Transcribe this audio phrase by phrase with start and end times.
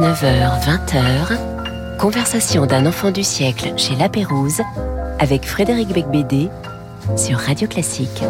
[0.00, 4.62] 19h, 20h, conversation d'un enfant du siècle chez La Pérouse
[5.18, 6.48] avec Frédéric Becbédé
[7.18, 8.24] sur Radio Classique.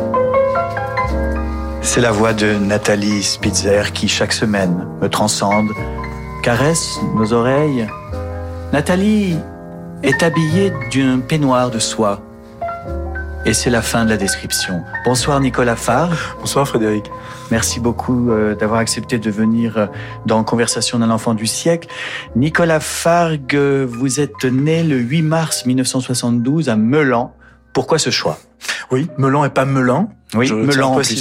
[1.80, 5.68] C'est la voix de Nathalie Spitzer qui chaque semaine me transcende,
[6.42, 7.86] caresse nos oreilles.
[8.72, 9.36] Nathalie
[10.02, 12.20] est habillée d'un peignoir de soie.
[13.46, 14.82] Et c'est la fin de la description.
[15.04, 16.10] Bonsoir Nicolas Farr.
[16.40, 17.06] Bonsoir Frédéric.
[17.50, 19.86] Merci beaucoup euh, d'avoir accepté de venir euh,
[20.26, 21.88] dans Conversation d'un enfant du siècle.
[22.36, 23.56] Nicolas Fargue,
[23.88, 27.34] vous êtes né le 8 mars 1972 à Melan.
[27.72, 28.38] Pourquoi ce choix?
[28.90, 30.08] Oui, Melan et pas Melun.
[30.34, 30.54] Oui, Je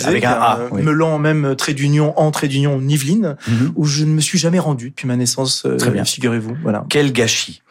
[0.06, 0.58] avec un A.
[0.60, 0.84] euh, oui.
[0.84, 3.72] Melan même trait d'union en trait d'union Niveline, Mhm.
[3.76, 5.64] où je ne me suis jamais rendu depuis ma naissance.
[5.66, 6.04] euh, Très bien.
[6.04, 6.58] Figurez-vous.
[6.64, 6.86] Voilà.
[6.90, 7.62] Quel gâchis.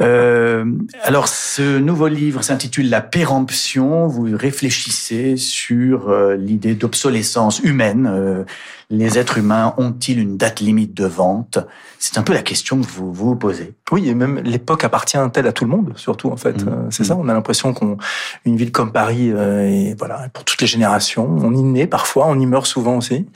[0.00, 0.64] Euh,
[1.02, 4.06] alors, ce nouveau livre s'intitule La péremption.
[4.06, 8.08] Vous réfléchissez sur euh, l'idée d'obsolescence humaine.
[8.10, 8.44] Euh,
[8.90, 11.58] les êtres humains ont-ils une date limite de vente?
[11.98, 13.72] C'est un peu la question que vous vous posez.
[13.90, 16.62] Oui, et même l'époque appartient-elle à tout le monde, surtout en fait?
[16.62, 16.68] Mhm.
[16.68, 17.16] Euh, C'est ça.
[17.16, 17.96] On a l'impression qu'on
[18.44, 21.24] une ville comme Paris, euh, est, voilà, pour toutes les générations.
[21.40, 23.26] On y naît parfois, on y meurt souvent aussi.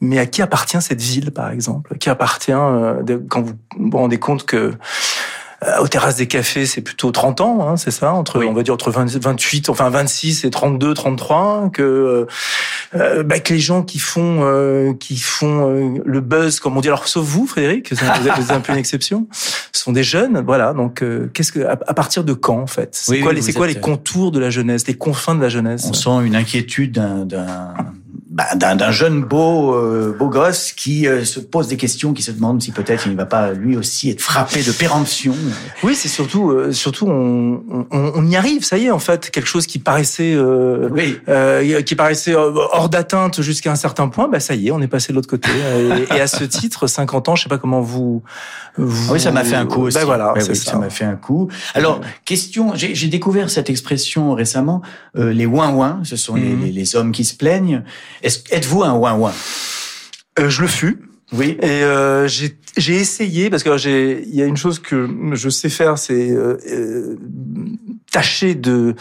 [0.00, 1.96] Mais à qui appartient cette ville, par exemple?
[1.98, 4.72] Qui appartient euh, quand vous vous rendez compte que
[5.80, 8.46] aux terrasses des cafés, c'est plutôt 30 ans, hein, c'est ça, entre Oui.
[8.48, 12.26] on va dire entre 20 28, enfin 26 et 32, 33, que euh,
[12.94, 16.80] euh, bah, que les gens qui font euh, qui font euh, le buzz, comme on
[16.80, 19.26] dit, alors sauf vous, Frédéric, vous êtes, vous êtes un peu une exception,
[19.72, 20.72] sont des jeunes, voilà.
[20.72, 22.90] Donc euh, qu'est-ce que à, à partir de quand en fait?
[22.92, 25.40] C'est Oui, quoi, oui, les- quoi êtes- les contours de la jeunesse, les confins de
[25.42, 25.86] la jeunesse?
[25.88, 27.74] On sent une inquiétude d'un d'un
[28.34, 32.22] bah, d'un- d'un jeune beau euh, beau gosse qui euh, se pose des questions, qui
[32.22, 35.34] se demande si peut-être il ne va pas lui aussi être frappé de péremption.
[35.84, 37.62] Oui, c'est surtout, euh, surtout, on,
[37.92, 38.64] on, on y arrive.
[38.64, 41.16] Ça y est, en fait, quelque chose qui paraissait, euh, Oui.
[41.28, 44.88] euh, qui paraissait hors d'atteinte jusqu'à un certain point, bah ça y est, on est
[44.88, 45.48] passé de l'autre côté.
[46.10, 48.22] et, et à ce titre, 50 ans, je sais pas comment vous.
[48.76, 49.96] vous Oui, ça m'a fait un coup aussi.
[49.98, 50.76] Ben voilà, Ouais, c'est oui, ça.
[50.76, 51.48] m'a fait un coup.
[51.74, 54.82] Alors, question, j'ai j'ai découvert cette expression récemment,
[55.16, 56.64] euh, les ouin-ouin, ce sont les, Mhm.
[56.64, 57.82] les, les hommes qui se plaignent.
[58.24, 59.32] Est-ce- Êtes-vous un ouin-ouin
[60.40, 60.98] Euh, je le fus.
[61.32, 61.56] Oui.
[61.62, 65.48] Et euh, j'ai j'ai essayé parce que j'ai il y a une chose que je
[65.48, 67.16] sais faire, c'est euh, euh,
[68.14, 68.94] tâcher de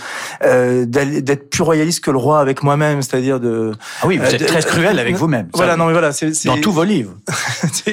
[0.44, 4.30] euh, d'être plus royaliste que le roi avec moi-même, c'est-à-dire de Ah oui, vous Euh,
[4.30, 5.48] êtes de- très cruel avec vous-même.
[5.54, 7.14] Voilà non mais voilà c'est Dans tous vos livres.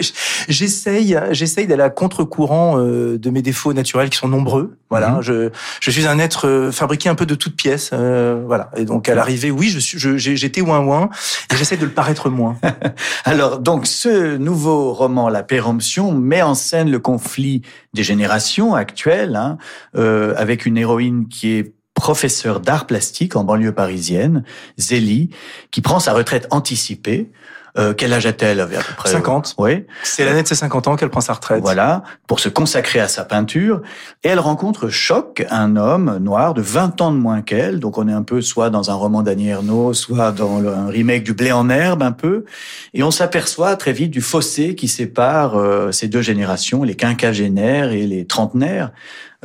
[0.48, 5.22] j'essaye j'essaye d'aller à contre-courant euh, de mes défauts naturels qui sont nombreux voilà Mhm.
[5.22, 5.50] je
[5.80, 9.08] je suis un être euh, fabriqué un peu de toutes pièces euh, voilà et donc
[9.08, 11.10] à l'arrivée oui je suis j'étais ouin ouin
[11.52, 12.56] et j'essaie de le paraître moins
[13.24, 17.62] Alors, donc, ce nouveau roman, La Péremption, met en scène le conflit
[17.94, 19.58] des générations actuelles, hein,
[19.96, 24.44] euh, avec une héroïne qui est professeure d'art plastique en banlieue parisienne,
[24.78, 25.30] Zélie,
[25.70, 27.30] qui prend sa retraite anticipée.
[27.78, 29.54] Euh, quel âge a-t-elle à peu près 50.
[29.58, 29.84] Oui.
[30.02, 33.06] c'est l'année de ses 50 ans qu'elle prend sa retraite Voilà, pour se consacrer à
[33.06, 33.82] sa peinture.
[34.24, 37.78] Et elle rencontre Choc, un homme noir de 20 ans de moins qu'elle.
[37.78, 41.22] Donc on est un peu soit dans un roman d'Annie Ernaux, soit dans un remake
[41.22, 42.44] du Blé en herbe un peu.
[42.92, 47.92] Et on s'aperçoit très vite du fossé qui sépare euh, ces deux générations, les quinquagénaires
[47.92, 48.90] et les trentenaires.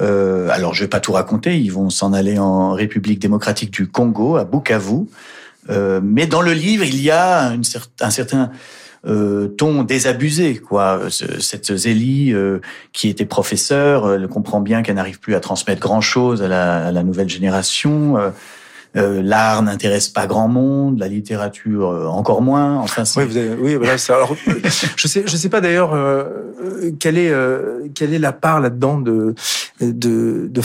[0.02, 3.88] Euh, alors je vais pas tout raconter, ils vont s'en aller en République démocratique du
[3.88, 5.06] Congo, à Bukavu.
[5.70, 7.64] Euh, mais dans le livre, il y a une
[8.02, 8.52] un certain
[9.08, 11.00] euh, ton désabusé, quoi.
[11.10, 12.60] Ce- Cette Zélie euh,
[12.92, 16.92] qui était professeure, euh, elle comprend bien qu'elle n'arrive plus à transmettre grand-chose à à
[16.92, 18.18] la nouvelle génération.
[18.96, 22.78] Euh, L'art n'intéresse pas grand monde, la littérature euh, encore moins.
[22.78, 23.98] Enfin, c'est- Oui, vous avez, oui, voilà.
[23.98, 24.36] c'est- Alors,
[24.96, 26.24] je sais, je sais pas d'ailleurs euh,
[26.64, 29.36] euh, quelle est euh, quelle est la part là-dedans de
[29.82, 30.62] de, de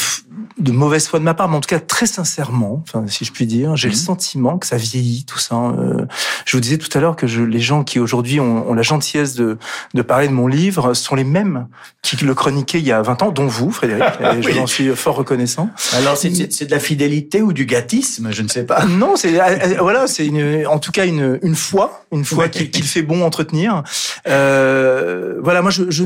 [0.58, 3.32] de mauvaise foi de ma part, mais en tout cas très sincèrement, enfin si je
[3.32, 3.94] puis dire, j'ai Mhm.
[3.94, 5.54] le sentiment que ça vieillit tout ça.
[5.56, 6.04] Euh,
[6.44, 8.82] je vous disais tout à l'heure que je, les gens qui aujourd'hui ont, ont la
[8.82, 9.56] gentillesse de
[9.94, 11.66] de parler de mon livre sont les mêmes
[12.02, 14.04] qui le chroniquaient il y a 20 ans, dont vous, Frédéric.
[14.20, 14.54] Et je Oui.
[14.54, 15.70] vous en suis fort reconnaissant.
[15.96, 18.84] Alors, c'est- c'est c'est de la fidélité ou du gâtisme, je ne sais pas.
[18.86, 22.44] Non, c'est euh, euh, voilà, c'est une, en tout cas une une foi, une foi
[22.44, 22.50] Ouais.
[22.50, 23.82] qu'il qu'il fait bon entretenir.
[24.28, 26.04] Euh, voilà, moi je je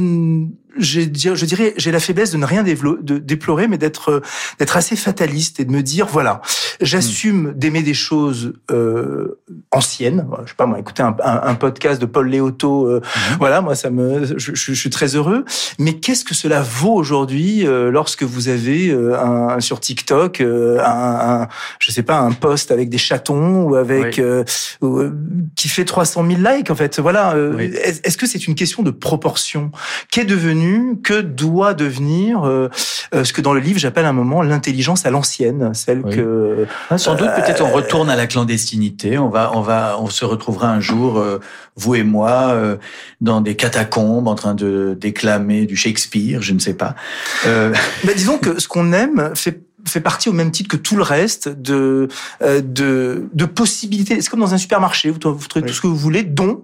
[0.79, 4.23] je dirais j'ai la faiblesse de ne rien de déplorer, mais d'être
[4.59, 6.41] d'être assez fataliste et de me dire voilà,
[6.81, 9.39] j'assume d'aimer des choses euh,
[9.71, 10.27] anciennes.
[10.45, 13.01] Je sais pas moi, écouter un, un, un podcast de Paul Léoto, euh,
[13.39, 15.45] voilà, moi ça me, je, je- je suis très heureux.
[15.79, 20.79] Mais qu'est-ce que cela vaut aujourd'hui euh, lorsque vous avez euh, un, sur TikTok euh,
[20.81, 21.49] un, un
[21.79, 24.25] je sais pas, un post avec des chatons ou avec Oui.
[24.25, 24.45] euh,
[24.81, 25.13] ou, euh,
[25.57, 26.99] qui fait 300 000 likes en fait.
[27.01, 27.35] Voilà.
[27.35, 27.65] euh, Oui.
[27.75, 29.71] Est-ce est-ce que c'est une question de proportion?
[30.11, 32.69] Qu'est devenu devenu, que doit devenir euh,
[33.13, 37.15] ce que dans le livre j'appelle un moment l'intelligence à l'ancienne, celle que ah, sans
[37.15, 39.19] doute peut-être on retourne à la clandestinité.
[39.19, 41.23] On va, on va, on se retrouvera un jour,
[41.77, 42.57] vous et moi,
[43.21, 46.95] dans des catacombes en train de déclamer du Shakespeare, je ne sais pas.
[47.45, 51.03] Mais disons que ce qu'on aime fait fait partie au même titre que tout le
[51.03, 52.09] reste de
[52.41, 54.21] de, de possibilités.
[54.21, 56.63] C'est comme dans un supermarché, vous, vous trouvez tout ce que vous voulez, dont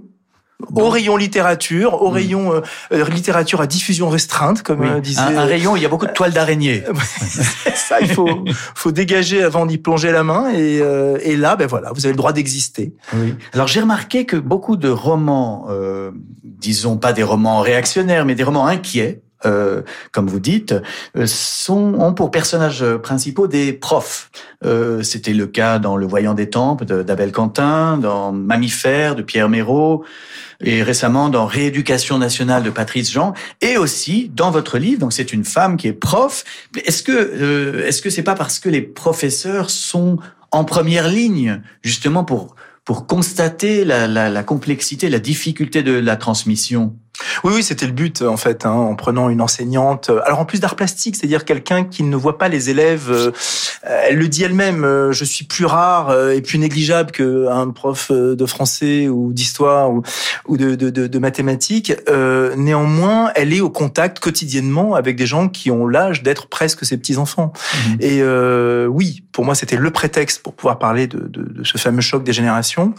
[0.75, 2.15] au rayon littérature, au mm.
[2.15, 2.61] rayon euh,
[2.93, 5.21] euh, littérature à diffusion restreinte, comme euh, disait.
[5.21, 6.85] Un, rayon, il y a beaucoup de toiles d'araignée.
[7.75, 10.53] ça, il faut, faut dégager avant d'y plonger la main.
[10.55, 10.81] Et,
[11.23, 12.95] et là, ben voilà, vous avez le droit d'exister.
[13.13, 13.35] Oui.
[13.53, 15.69] Alors j'ai remarqué que beaucoup de romans,
[16.45, 19.83] disons pas des romans réactionnaires, mais des romans inquiets, euh,
[20.13, 20.75] comme vous dites,
[21.27, 24.31] sont, ont pour personnages principaux des profs.
[24.65, 29.49] Euh, C'était le cas dans Le Voyant des Tempes d'Abel Quentin, dans Mammifère de Pierre
[29.49, 30.05] Méraud,
[30.63, 35.01] et récemment dans Rééducation nationale de Patrice Jean, et aussi dans votre livre.
[35.01, 36.45] Donc c'est une femme qui est prof.
[36.85, 40.19] Est-ce que euh, est-ce que c'est pas parce que les professeurs sont
[40.51, 46.17] en première ligne justement pour pour constater la, la, la complexité, la difficulté de la
[46.17, 46.97] transmission?
[47.45, 50.11] Oui, oui, c'était le but en fait, hein, en prenant une enseignante.
[50.11, 53.11] Euh, alors en plus d'art plastique, c'est-à-dire quelqu'un qui ne voit pas les élèves.
[53.11, 53.31] Euh,
[53.83, 54.85] elle le dit elle-même.
[54.85, 60.03] Euh, je suis plus rare et plus négligeable qu'un prof de français ou d'histoire ou,
[60.47, 61.95] ou de, de, de, de, mathématiques.
[62.09, 66.85] Euh, néanmoins, elle est au contact quotidiennement avec des gens qui ont l'âge d'être presque
[66.85, 67.53] ses petits enfants.
[67.55, 67.95] Mmh.
[68.01, 72.01] Et euh, oui, pour moi, c'était le prétexte pour pouvoir parler de, de, ce fameux
[72.01, 72.95] choc des générations.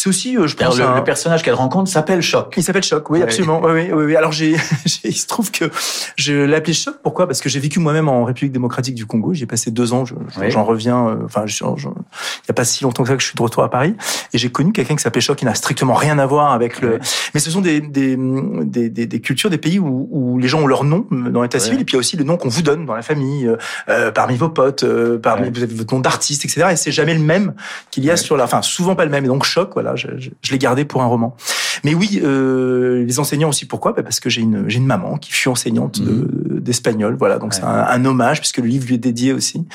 [0.00, 2.54] C'est aussi, je pense, le, le personnage qu'elle rencontre s'appelle Choc.
[2.56, 3.60] Il s'appelle Choc, oui, absolument.
[3.62, 4.16] Oui, oui, oui.
[4.16, 4.56] Alors j'ai,
[5.04, 5.70] il se trouve que
[6.16, 6.94] je l'appelais choc.
[7.02, 7.26] Pourquoi?
[7.26, 9.34] Parce que j'ai vécu moi-même en République démocratique du Congo.
[9.34, 10.04] J'ai passé deux ans.
[10.48, 11.06] J'en reviens.
[11.06, 13.62] Euh, enfin, il n'y a pas si longtemps que ça que je suis de retour
[13.62, 13.94] à Paris.
[14.32, 16.98] Et j'ai connu quelqu'un qui s'appelait Choc, qui n'a strictement rien à voir avec le.
[17.34, 20.62] Mais ce sont des des, des, des, des cultures, des pays où, où, les gens
[20.62, 22.48] ont leur nom dans l'état civil, et puis il y a aussi le nom qu'on
[22.48, 23.56] vous donne dans la famille, euh,
[23.90, 26.68] euh parmi vos potes, euh, parmi vous avez votre nom d'artiste, etc.
[26.72, 27.52] Et c'est jamais le même
[27.90, 28.44] qu'il y a sur la.
[28.44, 29.26] Enfin, souvent pas le même.
[29.26, 31.36] Et donc Choc, voilà, je, je, je l'ai gardé pour un roman.
[31.84, 33.66] Mais oui, euh, les enseignants aussi.
[33.66, 33.92] Pourquoi?
[33.92, 36.60] Bah, Parce que j'ai une, j'ai une maman qui fut enseignante mmh.
[36.60, 37.16] d'espagnol.
[37.18, 39.66] Voilà, donc c'est un, un, hommage puisque le livre lui est dédié aussi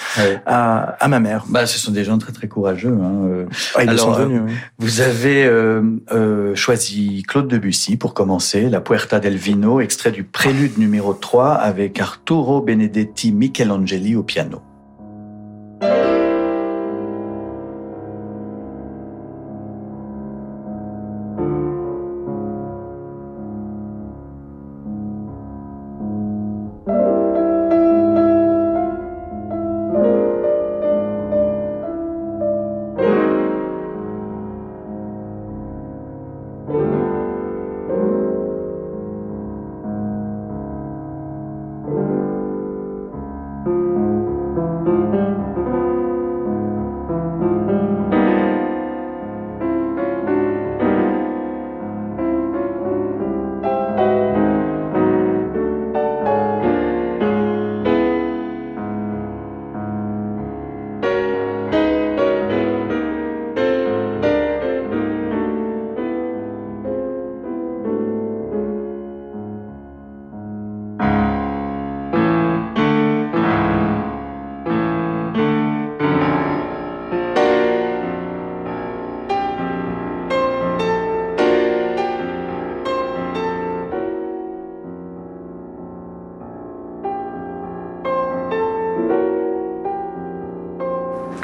[0.46, 1.46] à, à, ma mère.
[1.50, 2.98] Bah, ce sont des gens très très courageux.
[3.02, 3.26] Hein.
[3.26, 3.46] Euh.
[3.76, 4.54] Ah, ils Alors, sont venus, oui.
[4.80, 5.82] vous avez euh,
[6.12, 11.54] euh, choisi Claude Debussy pour commencer, La Puerta del Vino, extrait du Prélude numéro 3
[11.54, 14.62] avec Arturo Benedetti Michelangeli au piano.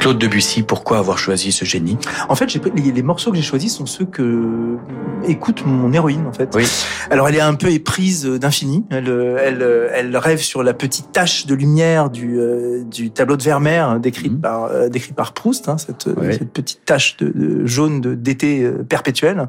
[0.02, 1.96] Claude Debussy, pourquoi avoir choisi ce génie?
[2.28, 4.78] En fait, les, les morceaux que j'ai choisis sont ceux que
[5.28, 6.50] écoute mon héroïne en fait.
[6.56, 6.68] Oui.
[7.12, 8.84] Alors elle est un peu éprise d'infini.
[8.90, 13.44] Elle, elle, elle rêve sur la petite tache de lumière du, euh, du tableau de
[13.44, 14.42] Vermeer hein, décrit mmh.
[14.42, 16.10] par euh, décrit par Proust, hein, cette,
[16.52, 19.48] petite tache de, de jaune d'été euh, perpétuel.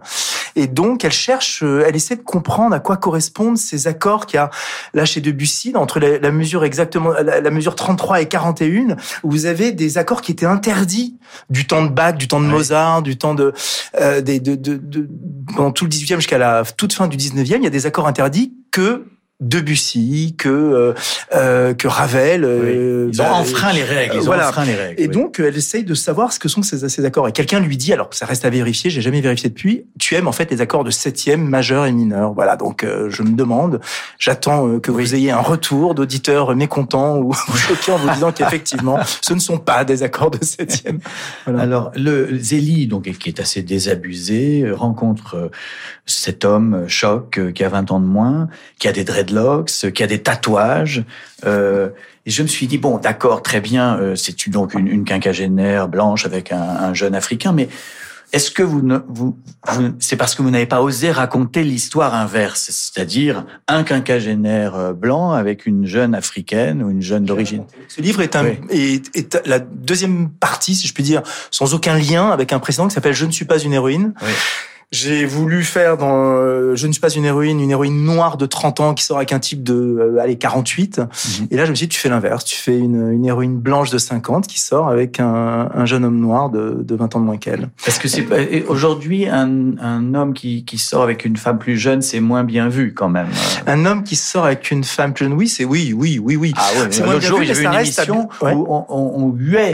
[0.54, 4.40] Et donc elle cherche, elle essaie de comprendre à quoi correspondent ces accords qu'il y
[4.40, 4.50] a
[4.92, 9.30] là chez Debussy entre la, la mesure exactement la, la, mesure 33 et 41 où
[9.30, 11.18] vous avez des accords qui étaient interdits
[11.50, 13.52] du temps de Bach, du temps de Mozart, du temps de,
[14.00, 15.08] euh, des, de, de, de,
[15.54, 18.06] pendant tout le 18e jusqu'à la toute fin du 19e, il y a des accords
[18.06, 19.11] interdits que
[19.42, 20.94] Debussy, que euh,
[21.34, 22.44] euh, que Ravel.
[22.44, 24.14] Euh, Ils ont bah, enfreint les règles.
[24.16, 24.46] Ils voilà.
[24.46, 25.00] ont enfreint les règles.
[25.00, 25.14] Et oui.
[25.14, 27.26] donc elle essaye de savoir ce que sont ces, ces accords.
[27.28, 29.84] Et quelqu'un lui dit, alors ça reste à vérifier, j'ai jamais vérifié depuis.
[29.98, 32.32] Tu aimes en fait les accords de septième, majeur et mineur.
[32.34, 32.56] Voilà.
[32.56, 33.80] Donc euh, je me demande,
[34.18, 35.02] j'attends euh, que oui.
[35.04, 39.58] vous ayez un retour d'auditeurs mécontents ou choqués en vous disant qu'effectivement ce ne sont
[39.58, 41.00] pas des accords de septième.
[41.46, 41.62] Voilà.
[41.62, 45.50] Alors le Zélie, donc qui est assez désabusé, rencontre
[46.06, 50.02] cet homme choc qui a 20 ans de moins, qui a des dreadlocks dreadlocks, qui
[50.02, 51.04] a des tatouages.
[51.44, 51.90] Euh,
[52.26, 55.88] et je me suis dit bon, d'accord, très bien, euh, c'est donc une, une, quinquagénaire
[55.88, 57.68] blanche avec un, un jeune africain, mais
[58.32, 59.36] est-ce que vous, ne, vous,
[59.98, 65.32] c'est parce que vous n'avez pas osé raconter l'histoire inverse, c'est-à-dire un quinquagénaire euh, blanc
[65.32, 67.64] avec une jeune africaine ou une jeune d'origine?
[67.88, 71.98] Ce livre est, un, est, est, la deuxième partie, si je puis dire, sans aucun
[71.98, 74.14] lien avec un précédent qui s'appelle Je ne suis pas une héroïne.
[74.22, 74.30] Oui.
[74.92, 78.44] J'ai voulu faire dans euh, Je ne suis pas une héroïne, une héroïne noire de
[78.44, 80.98] 30 ans qui sort avec un type de euh, allez 48.
[80.98, 81.46] Mhm.
[81.50, 82.44] Et là, je me suis dit, tu fais l'inverse.
[82.44, 86.20] Tu fais une, une, héroïne blanche de 50 qui sort avec un, un jeune homme
[86.20, 87.70] noir de, de 20 ans de moins qu'elle.
[87.82, 88.26] Parce que c'est
[88.68, 92.68] aujourd'hui un, un homme qui, qui sort avec une femme plus jeune, c'est moins bien
[92.68, 93.28] vu quand même.
[93.66, 96.52] Un homme qui sort avec une femme plus jeune, oui, c'est oui, oui, oui, oui.
[96.56, 99.32] Ah ouais, c'est moins bien jour, vu, j'ai vu une émission où on, on, on
[99.32, 99.72] huait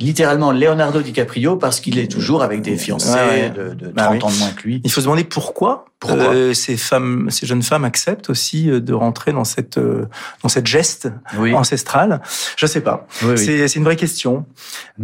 [0.00, 3.50] littéralement Leonardo DiCaprio parce qu'il est toujours avec des ouais, ouais.
[3.50, 4.18] de, de 30 bah oui.
[4.22, 4.80] ans de moins que lui.
[4.84, 8.80] Il faut se demander pourquoi, pourquoi euh, ces femmes, ces jeunes femmes acceptent aussi euh,
[8.80, 10.06] de rentrer dans cette euh,
[10.42, 11.08] dans cette geste
[11.38, 11.54] oui.
[11.54, 12.20] ancestrale.
[12.56, 13.06] Je sais pas.
[13.22, 14.44] Oui, c'est c'est une vraie question.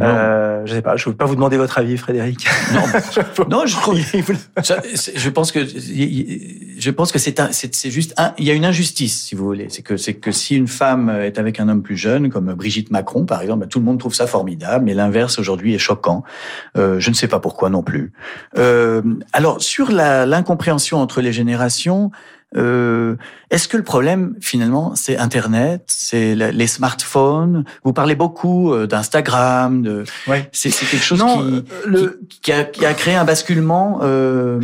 [0.01, 0.97] Euh, je sais pas.
[0.97, 2.47] Je veux pas vous demander votre avis, Frédéric.
[2.75, 2.83] Non,
[3.49, 3.99] non, je trouve.
[3.99, 9.23] je pense que je pense que c'est c'est juste un, il y a une injustice
[9.23, 9.69] si vous voulez.
[9.71, 12.91] C'est que c'est que si une femme est avec un homme plus jeune comme Brigitte
[12.91, 16.25] Macron par exemple, tout le monde trouve ça formidable mais l'inverse aujourd'hui est choquant.
[16.77, 18.13] Euh, je ne sais pas pourquoi non plus.
[18.59, 22.11] Euh, alors sur l'incompréhension entre les générations,
[22.57, 23.15] euh,
[23.51, 27.65] est-ce que le problème finalement c'est Internet, c'est les smartphones?
[27.85, 30.49] Vous parlez beaucoup euh, d'Instagram, de ouais.
[30.53, 32.21] c'est quelque chose non, qui, le...
[32.29, 34.01] qui, qui, a, qui, a, créé un basculement.
[34.03, 34.61] Euh...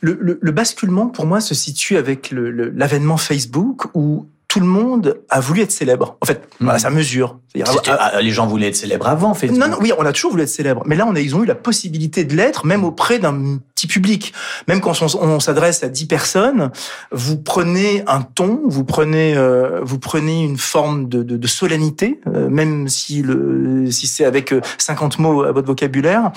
[0.00, 5.20] Le, le, le, basculement pour moi se situe avec l'avènement Facebook où tout le monde
[5.28, 6.16] a voulu être célèbre.
[6.20, 6.64] En fait, mmh.
[6.64, 7.38] voilà, ça mesure.
[7.86, 9.58] Ah, les gens voulaient être célèbres avant, Facebook.
[9.58, 10.82] Non, non, oui, on a toujours voulu être célèbre.
[10.86, 13.86] Mais là, on a, ils ont eu la possibilité de l'être, même auprès d'un petit
[13.86, 14.32] public.
[14.68, 16.70] Même quand on, on s'adresse à 10 personnes,
[17.12, 22.20] vous prenez un ton, vous prenez, euh, vous prenez une forme de, de, de solennité,
[22.26, 26.32] euh, même si le, si c'est avec 50 mots à votre vocabulaire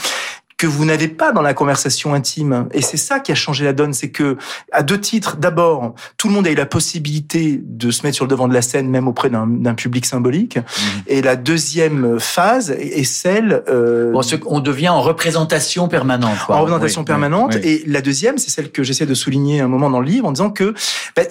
[0.60, 2.68] que vous n'avez pas dans la conversation intime.
[2.74, 4.38] Et c'est ça qui a changé la donne, c'est que
[4.74, 8.26] à deux titres, d'abord, tout le monde a eu la possibilité de se mettre sur
[8.26, 10.58] le devant de la scène, même auprès d'un public symbolique.
[10.58, 10.62] Mmh.
[11.08, 13.64] Et la deuxième phase est celle...
[13.70, 16.38] Euh, bon, on devient en représentation permanente.
[16.46, 16.58] Quoi.
[16.58, 17.56] En représentation oui, permanente.
[17.56, 17.70] Oui, oui.
[17.70, 20.34] Et la deuxième, c'est celle que j'essaie de souligner un moment dans le livre, en
[20.34, 20.74] disant que...
[21.16, 21.26] Ben,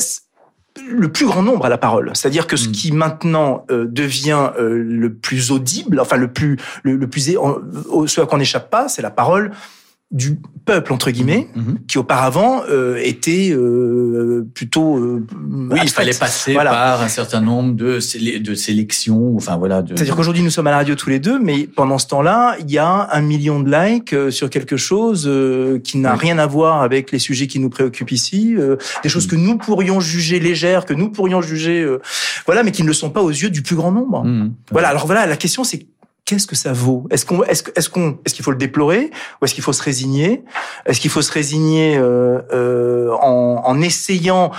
[0.89, 2.11] le plus grand nombre à la parole.
[2.15, 6.97] C'est-à-dire que ce qui maintenant euh, devient euh, le plus audible, enfin le plus le,
[6.97, 9.53] le plus euh, ce à quoi on n'échappe pas, c'est la parole
[10.11, 11.79] du peuple entre guillemets mmh, mmh.
[11.87, 15.27] qui auparavant euh, était euh, plutôt euh,
[15.71, 16.71] oui il fallait passer voilà.
[16.71, 19.95] par un certain nombre de sélé de sélections enfin voilà de...
[19.95, 22.71] c'est-à-dire qu'aujourd'hui nous sommes à la radio tous les deux mais pendant ce temps-là il
[22.71, 26.21] y a un million de likes euh, sur quelque chose euh, qui n'a oui.
[26.21, 29.31] rien à voir avec les sujets qui nous préoccupent ici euh, des choses mmh.
[29.31, 31.87] que nous pourrions juger légères que nous pourrions juger
[32.47, 34.55] voilà mais qui ne le sont pas aux yeux du plus grand nombre mmh.
[34.71, 35.87] voilà alors voilà la question c'est
[36.29, 37.07] qu'est-ce que ça vaut?
[37.11, 39.83] Est-ce qu'on est-ce est-ce qu'on est-ce qu'il faut le déplorer ou est-ce qu'il faut se
[39.83, 40.45] résigner?
[40.85, 44.51] Est-ce qu'il faut se résigner euh, euh, en, en, essayant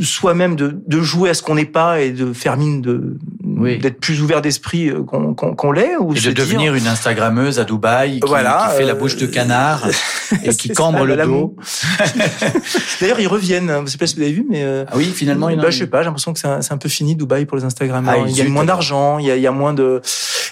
[0.00, 3.78] soi-même de, de, jouer à ce qu'on n'est pas et de faire mine de oui.
[3.78, 7.58] d'être plus ouvert d'esprit euh, qu'on qu qu l'est ou et de devenir une Instagrammeuse
[7.58, 9.86] à Dubaï qui, voilà, qui fait euh, la bouche de canard
[10.44, 11.56] et qui cambre le dos.
[13.00, 13.70] D'ailleurs, ils reviennent.
[13.70, 15.70] Hein, je sais pas si vous avez vu, mais euh, ah oui, finalement, il bah,
[15.70, 16.00] je sais pas.
[16.00, 18.22] J'ai l'impression que c'est un, un, peu fini Dubaï pour les Instagrammeurs.
[18.24, 20.00] Ah, il y a moins d'argent, il y a, il y a moins de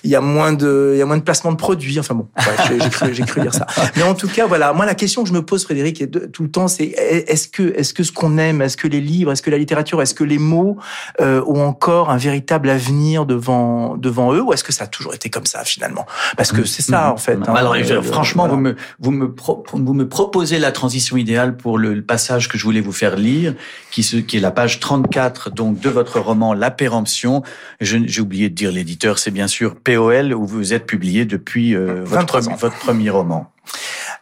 [0.04, 1.98] il y a moins de, il y a moins de placement de produits.
[1.98, 3.66] Enfin bon, ouais, j'ai cru, cru dire ça.
[3.96, 4.72] Mais en tout cas, voilà.
[4.72, 7.94] Moi, la question que je me pose, Frédéric, tout le temps, c'est est-ce que, est-ce
[7.94, 10.38] que ce qu'on aime, est-ce que les livres, est-ce que la littérature, est-ce que les
[10.38, 10.76] mots
[11.20, 15.14] euh, ont encore un véritable avenir devant devant eux, ou est-ce que ça a toujours
[15.14, 16.06] été comme ça finalement?
[16.36, 17.38] Parce que c'est ça, en fait.
[17.46, 18.54] Hein, Alors, euh, franchement, voilà.
[18.54, 22.56] vous me vous me pro, vous me proposez la transition idéale pour le, passage que
[22.56, 23.54] je voulais vous faire lire,
[23.90, 27.42] qui se, qui est la page 34 donc de votre roman La Péremption.
[27.80, 29.74] J'ai oublié de dire l'éditeur, c'est bien sûr
[30.08, 33.52] Où vous êtes publié depuis euh, votre, votre premier roman.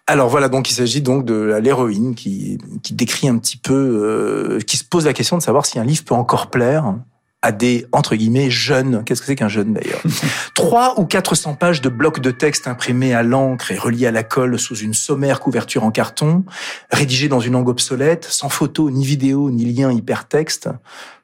[0.07, 4.61] Alors voilà, donc il s'agit donc de l'héroïne qui, qui décrit un petit peu, euh,
[4.61, 6.95] qui se pose la question de savoir si un livre peut encore plaire
[7.43, 9.05] à des, entre guillemets, jeunes.
[9.05, 10.01] Qu'est-ce que c'est qu'un jeune d'ailleurs
[10.55, 14.23] Trois ou 400 pages de blocs de texte imprimés à l'encre et reliés à la
[14.23, 16.45] colle sous une sommaire couverture en carton,
[16.91, 20.69] rédigés dans une langue obsolète, sans photo, ni vidéo, ni lien hypertexte.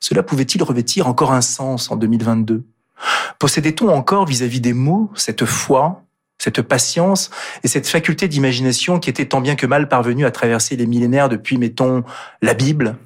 [0.00, 2.62] Cela pouvait-il revêtir encore un sens en 2022
[3.38, 6.02] Possédait-on encore vis-à-vis -vis des mots cette foi,
[6.38, 7.30] cette patience
[7.62, 11.28] et cette faculté d'imagination qui était tant bien que mal parvenue à traverser les millénaires
[11.28, 12.04] depuis, mettons,
[12.40, 12.96] la Bible?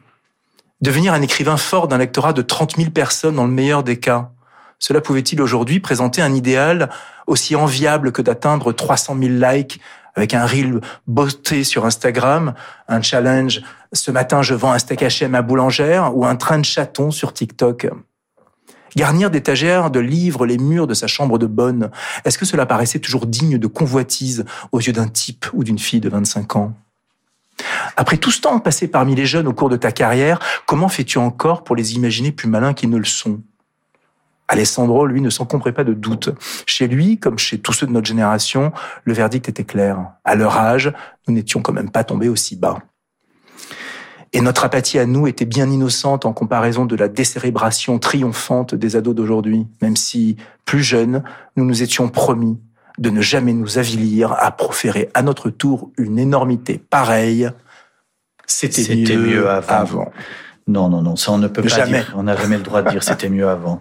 [0.80, 4.30] Devenir un écrivain fort d'un lectorat de 30 000 personnes dans le meilleur des cas
[4.78, 6.90] Cela pouvait-il aujourd'hui présenter un idéal
[7.26, 9.80] aussi enviable que d'atteindre 300 000 likes
[10.14, 12.54] avec un reel bosté sur Instagram,
[12.88, 13.62] un challenge.
[13.92, 17.10] Ce matin, je vends un steak haché à ma boulangère ou un train de chaton
[17.10, 17.88] sur TikTok?
[18.96, 21.90] Garnir d'étagères de livres les murs de sa chambre de bonne,
[22.24, 26.00] est-ce que cela paraissait toujours digne de convoitise aux yeux d'un type ou d'une fille
[26.00, 26.72] de 25 ans?
[27.98, 31.18] Après tout ce temps passé parmi les jeunes au cours de ta carrière, comment fais-tu
[31.18, 33.42] encore pour les imaginer plus malins qu'ils ne le sont?
[34.48, 36.30] Alessandro, lui, ne s'encombrait pas de doute.
[36.66, 38.72] Chez lui, comme chez tous ceux de notre génération,
[39.04, 39.98] le verdict était clair.
[40.24, 40.92] À leur âge,
[41.26, 42.78] nous n'étions quand même pas tombés aussi bas.
[44.36, 48.94] Et notre apathie à nous était bien innocente en comparaison de la décérébration triomphante des
[48.94, 51.22] ados d'aujourd'hui, même si, plus jeunes,
[51.56, 52.58] nous nous étions promis
[52.98, 57.48] de ne jamais nous avilir à proférer à notre tour une énormité pareille.
[58.46, 60.12] C'était mieux, avant.
[60.68, 62.00] Non, non, non, ça on ne peut pas jamais.
[62.00, 62.12] dire.
[62.14, 63.80] On n'a jamais le droit de dire c'était mieux avant.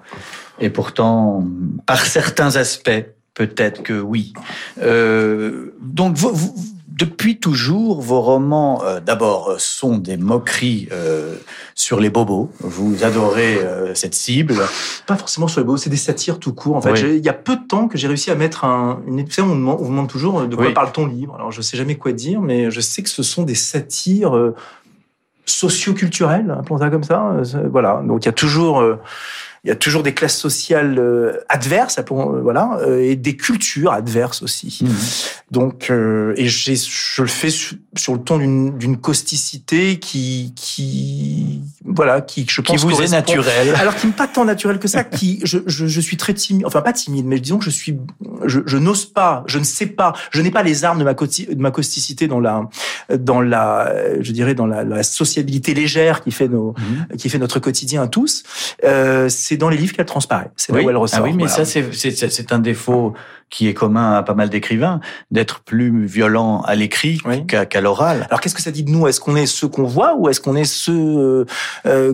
[0.59, 1.45] Et pourtant,
[1.85, 4.31] par certains aspects, peut-être que oui.
[4.81, 11.35] Euh, donc, vous, vous, depuis toujours, vos romans, euh, d'abord, euh, sont des moqueries euh,
[11.75, 12.49] sur les bobos.
[12.61, 14.55] Vous adorez euh, cette cible.
[15.05, 16.77] Pas forcément sur les bobos, c'est des satires tout court.
[16.77, 17.17] En fait, Oui.
[17.17, 19.45] il y a peu de temps que j'ai réussi à mettre un, une épisode.
[19.45, 20.73] On me demande, on me demande toujours de quoi Oui.
[20.73, 21.35] parle ton livre.
[21.35, 24.55] Alors, je sais jamais quoi dire, mais je sais que ce sont des satires euh,
[25.45, 27.31] socioculturelles, appelons ça comme ça.
[27.33, 28.01] Euh, Voilà.
[28.05, 28.81] Donc, il y a toujours.
[29.65, 33.35] Il y a toujours des classes sociales euh, adverses, appelons, euh, voilà, euh, et des
[33.35, 34.77] cultures adverses aussi.
[34.83, 34.87] Mmh.
[35.51, 41.61] Donc, euh, et j'ai- je le fais sur, sur le ton d'une causticité qui, qui,
[41.83, 43.73] voilà, qui, je pense, Qui vous est correspond- naturel.
[43.75, 46.65] alors qui n'est pas tant naturel que ça, qui je, je, je suis très timide,
[46.65, 47.97] enfin pas timide, mais disons que je suis,
[48.45, 51.13] je, je n'ose pas, je ne sais pas, je n'ai pas les armes de ma,
[51.15, 52.69] de ma causticité dans la,
[53.17, 53.91] dans la,
[54.21, 57.17] je dirais dans la, la sociabilité légère qui fait nos, Mhm.
[57.17, 58.43] qui fait notre quotidien à tous.
[58.83, 60.85] Euh, c'est dans les livres qu'elle transparaît, c'est là Oui.
[60.85, 61.19] où elle ressort.
[61.21, 61.53] Ah oui, mais voilà.
[61.53, 63.13] ça, c'est- c'est c'est- c'est un défaut
[63.49, 64.99] qui est commun à pas mal d'écrivains,
[65.31, 67.45] d'être plus violent à l'écrit Oui.
[67.45, 68.25] qu'à l'oral.
[68.29, 69.07] Alors qu'est-ce que ça dit de nous?
[69.07, 71.45] Est-ce qu'on est ceux qu'on voit ou est-ce qu'on est ceux euh,
[71.85, 72.13] euh,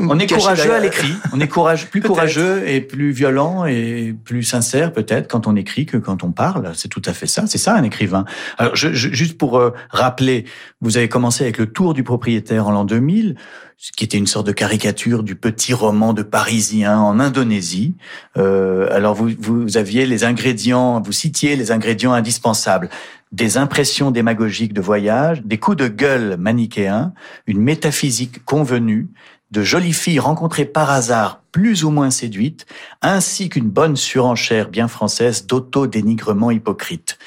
[0.00, 1.12] On est courageux à l'écrit.
[1.32, 5.84] On est courageux, plus courageux et plus violent et plus sincère peut-être quand on écrit
[5.84, 6.70] que quand on parle.
[6.74, 7.46] C'est tout à fait ça.
[7.46, 8.24] C'est ça un écrivain.
[8.58, 10.44] Alors je, je- juste pour euh, rappeler,
[10.80, 13.36] vous avez commencé avec le Tour du propriétaire en l'an 2000,
[13.78, 17.94] ce qui était une sorte de caricature du petit roman de Parisien en Indonésie.
[18.38, 22.90] Euh, alors vous, vous aviez les ingrédients, vous citiez les ingrédients indispensables
[23.32, 27.14] des impressions démagogiques de voyage, des coups de gueule manichéens,
[27.46, 29.08] une métaphysique convenue,
[29.50, 32.66] de jolies filles rencontrées par hasard, plus ou moins séduites,
[33.00, 37.18] ainsi qu'une bonne surenchère bien française d'auto-dénigrement hypocrite.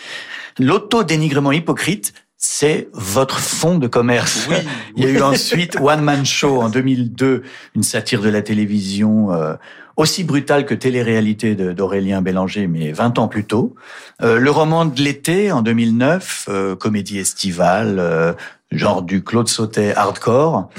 [0.59, 4.47] L'auto-dénigrement hypocrite, c'est votre fond de commerce.
[4.49, 4.57] Oui.
[4.95, 7.41] Il y a eu ensuite One Man Show en 2002,
[7.75, 9.55] une satire de la télévision euh,
[9.99, 13.75] aussi brutale que télé-réalité d'Aurélien Bélanger, mais 20 ans plus tôt.
[14.21, 18.31] Euh, le roman de l'été en 2009, euh, comédie estivale, euh,
[18.71, 20.69] genre du Claude Sautet hardcore.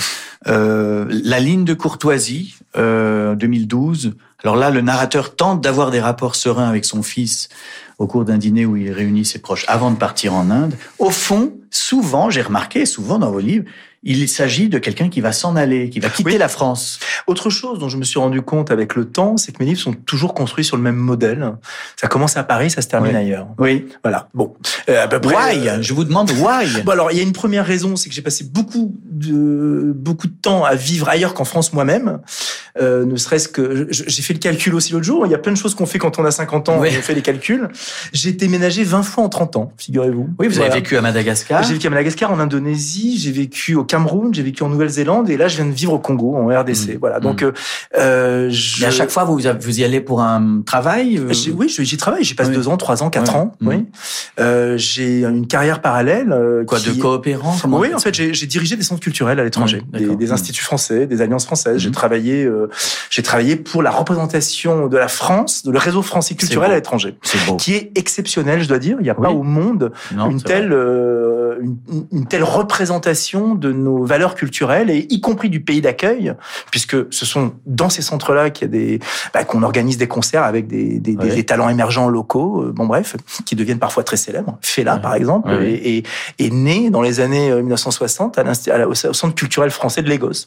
[0.46, 4.14] La ligne de courtoisie, euh, 2012.
[4.44, 7.48] Alors là, le narrateur tente d'avoir des rapports sereins avec son fils
[7.98, 10.74] au cours d'un dîner où il réunit ses proches avant de partir en Inde.
[10.98, 13.66] Au fond, souvent, j'ai remarqué, souvent dans vos livres,
[14.02, 16.38] il s'agit de quelqu'un qui va s'en aller, qui va quitter Oui.
[16.38, 16.98] la France.
[17.26, 19.80] Autre chose dont je me suis rendu compte avec le temps, c'est que mes livres
[19.80, 21.52] sont toujours construits sur le même modèle.
[22.00, 23.48] Ça commence à Paris, ça se termine ailleurs.
[23.58, 23.86] Oui.
[24.02, 24.28] Voilà.
[24.32, 24.54] Bon,
[24.88, 25.34] Euh, à peu près.
[25.58, 25.68] Why?
[25.68, 28.14] euh, Je vous demande why Bon alors, il y a une première raison, c'est que
[28.14, 32.20] j'ai passé beaucoup de beaucoup de temps à vivre ailleurs qu'en France moi-même.
[32.80, 35.26] Euh, ne serait-ce que j'ai fait le calcul aussi l'autre jour.
[35.26, 36.78] Il y a plein de choses qu'on fait quand on a 50 ans.
[36.80, 36.88] Oui.
[36.98, 37.68] On fait les calculs.
[38.12, 40.30] J'ai déménagé 20 fois en 30 ans, figurez-vous.
[40.38, 40.70] Oui, vous Voilà.
[40.72, 41.62] avez vécu à Madagascar.
[41.64, 45.36] J'ai vécu à Madagascar, en Indonésie, j'ai vécu au Cameroun, j'ai vécu en Nouvelle-Zélande, et
[45.36, 46.94] là je viens de vivre au Congo, en RDC.
[46.94, 46.98] Mm.
[47.00, 47.18] Voilà.
[47.18, 47.46] Donc, Mm.
[47.46, 47.52] euh,
[47.98, 48.86] euh, je...
[48.86, 52.22] À chaque fois, vous, vous y allez pour un travail euh, Oui, j'y travaille.
[52.22, 52.54] J'y passe Oui.
[52.54, 53.52] deux ans, trois ans, quatre ans.
[53.60, 53.68] Mm.
[53.68, 53.86] Oui.
[54.38, 56.32] Euh, j'ai une carrière parallèle.
[56.68, 59.82] Quoi, qui- de coopérant comment Oui, en fait, j'ai dirigé des centres culturels à l'étranger,
[59.92, 60.32] des, Mm.
[60.32, 61.78] instituts français, des alliances françaises.
[61.78, 61.94] J'ai Mhm.
[61.94, 62.68] travaillé, euh,
[63.10, 67.16] j'ai travaillé pour la représentation de la France, de le réseau français culturel à l'étranger,
[67.58, 68.96] qui est exceptionnel, je dois dire.
[69.00, 71.19] Il n'y a pas au monde Non, une telle, euh,
[71.62, 71.76] une,
[72.12, 76.34] une telle représentation de nos valeurs culturelles et y compris du pays d'accueil,
[76.70, 79.00] puisque ce sont dans ces centres-là qu'il y a des,
[79.34, 81.34] bah, qu'on organise des concerts avec des, des, des- Ouais.
[81.34, 84.58] des talents émergents locaux, euh, bon bref, qui deviennent parfois très célèbres.
[84.62, 85.00] Fela, Ouais.
[85.00, 88.78] par exemple, Ouais, est, est- est né dans les années euh, 1960 à l'insti- à
[88.78, 90.46] la- au Centre culturel français de Lagos,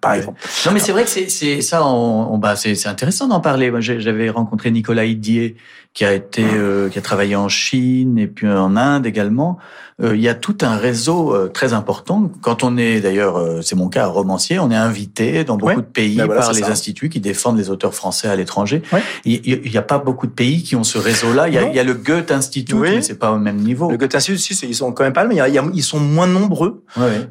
[0.00, 0.40] par exemple.
[0.66, 1.84] Non, mais c'est vrai que c'est ça.
[1.84, 3.72] On, on- bah, c'est intéressant d'en parler.
[3.80, 5.56] J'avais rencontré Nicolas Idier,
[5.98, 9.58] qui a été, euh, qui a travaillé en Chine et puis en Inde également.
[10.00, 12.30] Euh, il y a tout un réseau euh, très important.
[12.40, 15.86] Quand on est, d'ailleurs, euh, c'est mon cas, romancier, on est invité dans beaucoup de
[15.86, 18.82] pays ben par les instituts qui défendent les auteurs français à l'étranger.
[19.24, 21.48] Il n'y a pas beaucoup de pays qui ont ce réseau-là.
[21.48, 23.90] Il, y a le Goethe Institut, mais c'est pas au même niveau.
[23.90, 25.36] Le Goethe Institut, si, ils sont quand même pas mais
[25.74, 26.84] ils sont moins nombreux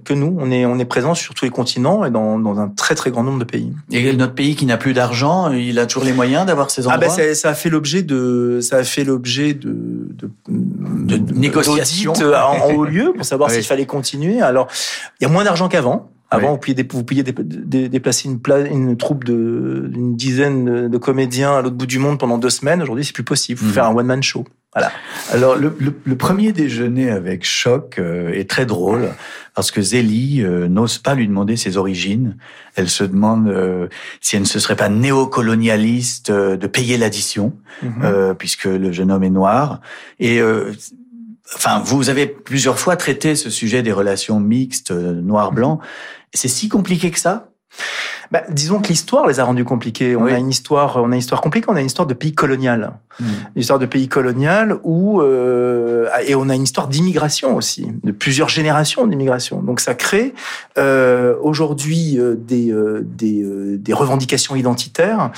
[0.03, 0.36] que nous.
[0.38, 3.12] On est, on est présent sur tous les continents et dans, dans un très très
[3.12, 3.71] grand nombre de pays.
[3.91, 7.08] Et notre pays qui n'a plus d'argent, il a toujours les moyens d'avoir ces endroits.
[7.10, 12.13] Ah ben ça a fait l'objet de, ça a fait l'objet de, de, de, négociations
[12.13, 14.41] en, haut lieu pour savoir s'il fallait continuer.
[14.41, 14.67] Alors,
[15.19, 16.09] il y a moins d'argent qu'avant.
[16.29, 18.39] Avant, vous pouviez, vous pouviez déplacer une,
[18.69, 22.81] une troupe d'une dizaine de comédiens à l'autre bout du monde pendant deux semaines.
[22.81, 23.59] Aujourd'hui, c'est plus possible.
[23.59, 23.71] Faut mhm.
[23.71, 24.43] faire un one-man show.
[24.77, 24.91] Voilà.
[25.31, 29.09] Alors, le, le, premier déjeuner avec Choc euh, est très drôle
[29.55, 32.37] parce que Zélie euh, n'ose pas lui demander ses origines.
[32.75, 33.87] Elle se demande euh,
[34.21, 38.35] si elle ne se serait pas néocolonialiste de payer l'addition, mhm.
[38.37, 39.81] puisque le jeune homme est noir.
[40.19, 40.39] Et
[41.55, 45.79] enfin, vous avez plusieurs fois traité ce sujet des relations mixtes noir-blanc.
[46.35, 47.49] C'est si compliqué que ça?
[48.31, 50.15] Bah, disons que l'histoire les a rendus compliqués.
[50.15, 51.67] On a une histoire, on a une histoire compliquée.
[51.69, 53.25] On a une histoire de pays colonial, hmm.
[53.55, 58.11] une histoire de pays colonial où euh, et on a une histoire d'immigration aussi, de
[58.11, 59.61] plusieurs générations d'immigration.
[59.61, 60.33] Donc ça crée
[60.77, 65.31] euh, aujourd'hui euh, des euh, des, euh, des revendications identitaires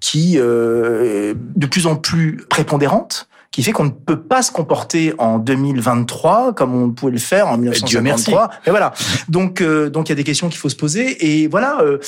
[0.00, 5.38] qui de plus en plus prépondérantes qui fait qu'on ne peut pas se comporter en
[5.38, 8.50] 2023 comme on pouvait le faire en 1953.
[8.66, 8.92] Et voilà.
[9.28, 11.42] Donc, euh, donc il y a des questions qu'il faut se poser.
[11.42, 11.80] Et voilà.
[11.80, 11.98] Euh,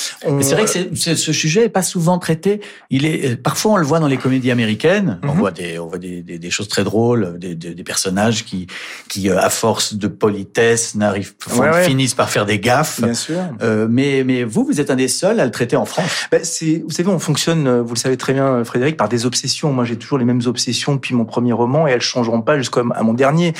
[0.42, 2.60] c'est vrai que ce sujet est pas souvent traité.
[2.90, 5.18] Il est euh, parfois on le voit dans les comédies américaines.
[5.22, 5.38] On mhm.
[5.38, 8.66] voit des, on voit des, des, des choses très drôles, des, des, personnages qui,
[9.08, 11.34] qui à force de politesse n'arrivent,
[11.82, 13.00] finissent par faire des gaffes.
[13.00, 13.38] Bien sûr.
[13.88, 16.26] mais, mais vous, vous êtes un des seuls à le traiter en France.
[16.30, 19.72] Ben, c'est, vous savez, on fonctionne, vous le savez très bien, Frédéric, par des obsessions.
[19.72, 21.39] Moi, j'ai toujours les mêmes obsessions depuis mon premier
[21.86, 23.54] et elles changeront pas jusqu'à mon dernier.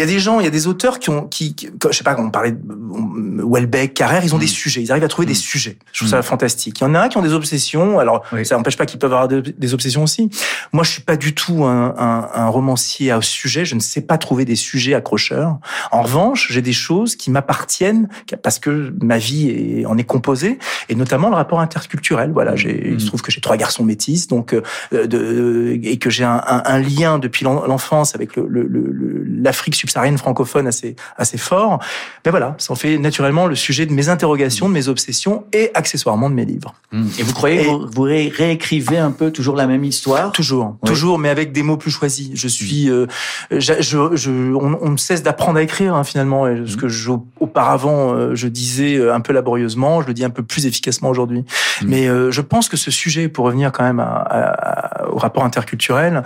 [0.00, 2.04] Il y a des gens, il y a des auteurs qui ont, qui, je sais
[2.04, 4.48] pas, on parlait de Welbeck, Carrère, ils ont des mm.
[4.48, 5.36] sujets, ils arrivent à trouver des mm.
[5.36, 5.76] sujets.
[5.92, 6.22] Je trouve ça mm.
[6.22, 6.80] fantastique.
[6.80, 7.98] Il y en a qui ont des obsessions.
[7.98, 10.30] Alors, ça n'empêche pas qu'ils peuvent avoir des obsessions aussi.
[10.72, 13.66] Moi, je suis pas du tout un, un, un romancier à sujet.
[13.66, 15.58] Je ne sais pas trouver des sujets accrocheurs.
[15.92, 18.08] En revanche, j'ai des choses qui m'appartiennent
[18.42, 20.58] parce que ma vie en est composée,
[20.88, 22.32] et notamment le rapport interculturel.
[22.32, 24.62] Voilà, j'ai, il se trouve que j'ai trois garçons métis, donc euh,
[25.06, 30.66] de, et que j'ai un, un, lien depuis l'enfance avec l'Afrique le, le, subsaharienne francophone
[30.66, 31.80] assez, assez fort.
[32.24, 35.70] Mais voilà, ça en fait naturellement le sujet de mes interrogations, de mes obsessions et
[35.74, 36.74] accessoirement de mes livres.
[36.92, 37.06] Mmh.
[37.18, 40.32] Et vous croyez que vous, réécrivez un peu toujours la même histoire?
[40.32, 42.30] Toujours, toujours, mais avec des mots plus choisis.
[42.34, 43.06] Je suis, euh,
[43.50, 46.46] je, je, on, on cesse d'apprendre à écrire hein, finalement.
[46.46, 46.80] Et ce mmh.
[46.80, 50.42] que je, auparavant euh, je disais euh, un peu laborieusement, je le dis un peu
[50.42, 51.40] plus efficacement aujourd'hui.
[51.40, 51.86] Mmh.
[51.86, 56.22] Mais je pense que ce sujet, pour revenir quand même à, au rapport interculturel,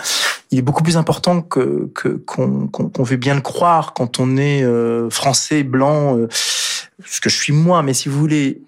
[0.51, 1.91] il est beaucoup plus important que
[2.27, 6.27] qu'on qu'on veut bien le croire quand on est euh, français, blanc, euh,
[7.05, 8.63] ce que je suis moi, mais si vous voulez,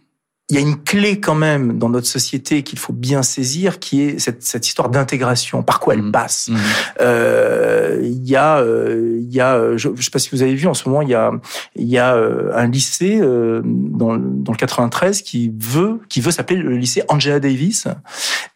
[0.48, 4.02] il y a une clé quand même dans notre société qu'il faut bien saisir, qui
[4.02, 5.64] est cette, cette histoire d'intégration.
[5.64, 6.12] Par quoi elle mmh.
[6.12, 6.56] passe mmh.
[7.00, 10.54] Euh, Il y a, euh, il y a, je ne sais pas si vous avez
[10.54, 11.32] vu en ce moment, il y a,
[11.74, 16.76] il y a un lycée dans, dans le 93 qui veut, qui veut s'appeler le
[16.76, 17.88] lycée Angela Davis.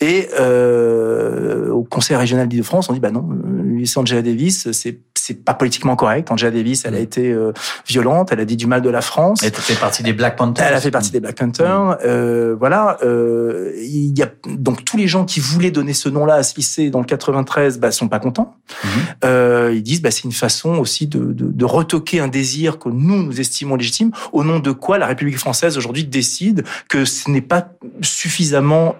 [0.00, 5.44] Et au Conseil régional d'Île-de-France, on dit bah non, le lycée Angela Davis, c'est c'est
[5.44, 6.30] pas politiquement correct.
[6.30, 7.02] Angela Davis, elle a mm.
[7.02, 7.52] été euh,
[7.86, 9.42] violente, elle a dit du mal de la France.
[9.42, 10.66] Elle fait partie des Black Panthers.
[10.66, 11.79] Elle a fait partie des Black Panthers.
[11.86, 11.98] Mm.
[12.04, 12.98] Euh, voilà.
[13.02, 16.56] Euh, il y a donc tous les gens qui voulaient donner ce nom-là à ce
[16.56, 18.56] lycée dans le 93, bah, sont pas contents.
[18.70, 18.88] Mm-hmm.
[19.24, 22.88] Euh, ils disent, bah, c'est une façon aussi de, de, de, retoquer un désir que
[22.88, 24.10] nous nous estimons légitime.
[24.32, 27.68] Au nom de quoi la République française aujourd'hui décide que ce n'est pas
[28.02, 28.96] suffisamment,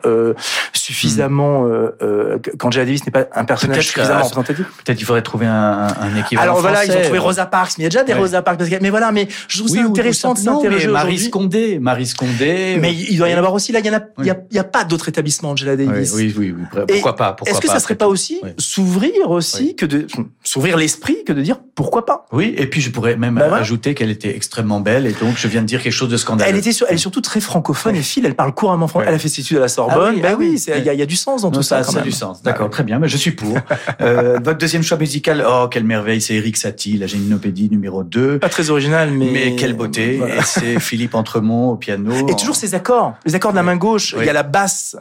[0.73, 1.90] suffisamment, mm.
[2.03, 4.66] euh, qu'Angela Davis n'est pas un personnage suffisamment représentatif.
[4.85, 7.85] Peut-être qu'il faudrait trouver un, un alors voilà, ils ont trouvé Rosa Parks, mais il
[7.85, 8.61] y a déjà des Rosa Parks.
[8.81, 12.69] Mais voilà, mais je trouve ça intéressant de s'interroger Marie Scondé, Marie Scondé.
[12.78, 13.72] Mais il doit y en avoir aussi.
[13.72, 16.12] Là, il y en a, y a, pas d'autres établissements Angela Davis.
[16.14, 16.83] Oui, oui, oui.
[16.88, 20.06] Pourquoi pas Est-ce que ça serait pas aussi s'ouvrir aussi que de
[20.42, 22.26] s'ouvrir l'esprit que de dire pourquoi pas?
[22.33, 25.48] Oui, et puis je pourrais même bah ajouter qu'elle était extrêmement belle et donc je
[25.48, 26.50] viens de dire quelque chose de scandaleux.
[26.50, 28.22] Elle était, elle est surtout très francophone et fille.
[28.24, 29.06] Elle parle couramment français.
[29.09, 30.16] Elle a fait ses études à la Sorbonne.
[30.18, 31.83] Ah bah oui, il y, a du sens dans tout ça.
[31.83, 32.42] Ça a du sens.
[32.42, 32.98] D'accord, très bien.
[32.98, 33.56] Mais je suis pour.
[34.00, 38.38] Euh, votre deuxième choix musical, oh quelle merveille, c'est Eric Satie la géninopédie numéro 2.
[38.38, 39.30] Pas très original, mais...
[39.30, 40.16] Mais quelle beauté.
[40.16, 42.28] Et c'est Philippe Entremont au piano.
[42.28, 43.14] Et toujours ces accords.
[43.25, 44.14] Les accords de la main gauche.
[44.18, 44.96] Il y a la basse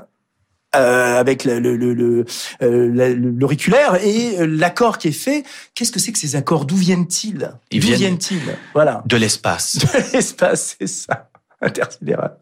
[0.76, 2.26] euh, avec le, le, le,
[2.62, 5.44] euh, l'auriculaire et euh, l'accord qui est fait.
[5.74, 6.66] Qu'est-ce que c'est que ces accords?
[6.66, 7.52] D'où viennent-ils?
[7.72, 8.56] D'où viennent-ils?
[8.76, 9.02] Voilà.
[9.08, 9.78] De l'espace.
[9.94, 11.30] De l'espace, c'est ça.
[11.62, 12.38] Intersidéral.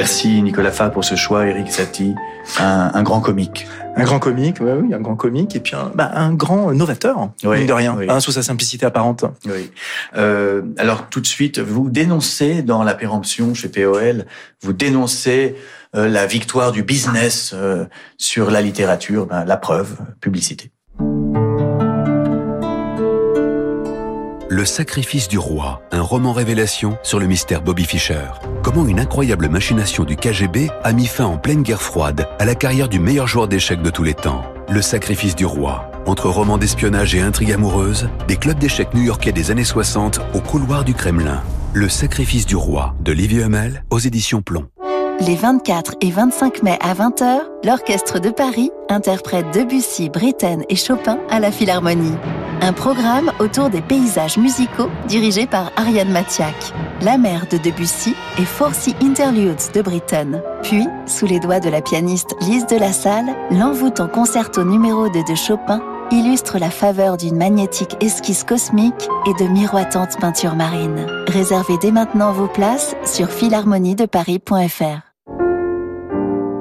[0.00, 2.14] Merci Nicolas Fa pour ce choix, Eric Satie,
[2.58, 3.66] un, un grand comique.
[3.96, 7.28] Un grand comique, oui, oui, un grand comique, et puis un, bah, un grand novateur,
[7.44, 8.06] oui, de rien, oui.
[8.08, 9.26] hein, sous sa simplicité apparente.
[9.44, 9.70] Oui.
[10.16, 14.24] Euh, alors tout de suite, vous dénoncez dans la péremption chez POL,
[14.62, 15.56] vous dénoncez
[15.94, 17.84] euh, la victoire du business euh,
[18.16, 20.70] sur la littérature, ben, la preuve, publicité.
[24.60, 28.26] Le sacrifice du roi, un roman révélation sur le mystère Bobby Fischer.
[28.62, 32.54] Comment une incroyable machination du KGB a mis fin en pleine guerre froide à la
[32.54, 34.44] carrière du meilleur joueur d'échecs de tous les temps.
[34.68, 35.90] Le sacrifice du roi.
[36.04, 40.84] Entre romans d'espionnage et intrigues amoureuses, des clubs d'échecs new-yorkais des années 60 au couloir
[40.84, 41.42] du Kremlin.
[41.72, 44.66] Le sacrifice du roi de Livie Hummel aux éditions Plomb.
[45.20, 51.18] Les 24 et 25 mai à 20h, l'Orchestre de Paris interprète Debussy, Britten et Chopin
[51.28, 52.16] à la Philharmonie.
[52.62, 56.54] Un programme autour des paysages musicaux dirigé par Ariane Mathiak.
[57.02, 60.42] La mère de Debussy et Forcy Interludes de Britten.
[60.62, 65.22] Puis, sous les doigts de la pianiste Lise de la Salle, l'envoûtant concerto numéro 2
[65.22, 71.06] de Chopin illustre la faveur d'une magnétique esquisse cosmique et de miroitantes peintures marines.
[71.28, 75.09] Réservez dès maintenant vos places sur philharmoniedeparis.fr.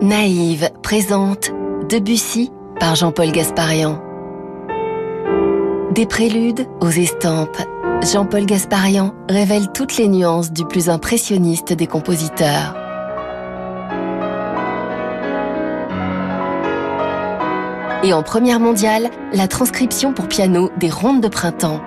[0.01, 1.51] Naïve présente
[1.89, 4.01] Debussy par Jean-Paul Gasparian.
[5.91, 7.57] Des préludes aux estampes,
[8.01, 12.77] Jean-Paul Gasparian révèle toutes les nuances du plus impressionniste des compositeurs.
[18.05, 21.81] Et en première mondiale, la transcription pour piano des rondes de printemps.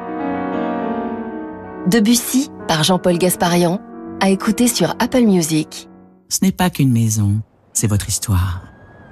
[1.87, 3.81] Debussy par Jean-Paul Gasparian,
[4.21, 5.89] à écouter sur Apple Music.
[6.29, 7.41] Ce n'est pas qu'une maison,
[7.73, 8.63] c'est votre histoire.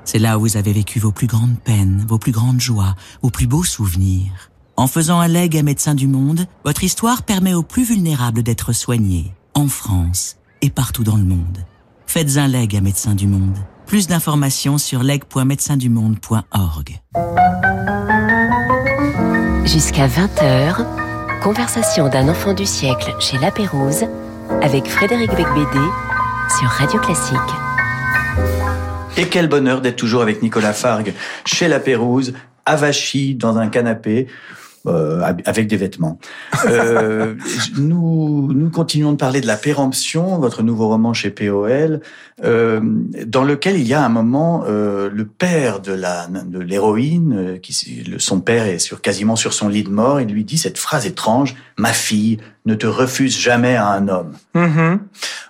[0.04, 3.30] C'est là où vous avez vécu vos plus grandes peines, vos plus grandes joies, vos
[3.30, 4.50] plus beaux souvenirs.
[4.76, 8.72] En faisant un leg à Médecins du Monde, votre histoire permet aux plus vulnérables d'être
[8.72, 11.58] soignés, en France et partout dans le monde.
[12.06, 13.58] Faites un leg à Médecins du Monde.
[13.86, 17.00] Plus d'informations sur leg.médecindumonde.org.
[19.64, 24.04] Jusqu'à 20h, conversation d'un enfant du siècle chez La Pérouse
[24.62, 25.86] avec Frédéric Becbédé
[26.58, 27.36] sur Radio Classique.
[29.16, 31.12] Et quel bonheur d'être toujours avec Nicolas Fargue
[31.44, 32.32] chez La Pérouse,
[32.64, 34.28] avachi dans un canapé.
[34.86, 36.18] Euh, avec des vêtements.
[36.64, 37.34] Euh,
[37.78, 42.00] nous, continuons de parler de la péremption, votre nouveau roman chez POL,
[42.42, 42.80] euh,
[43.26, 47.60] dans lequel il y a un moment le père de de l'héroïne,
[48.16, 51.04] son père est sur quasiment sur son lit de mort, il lui dit cette phrase
[51.04, 54.98] étrange "Ma fille, ne te refuse jamais à un homme." Mmh.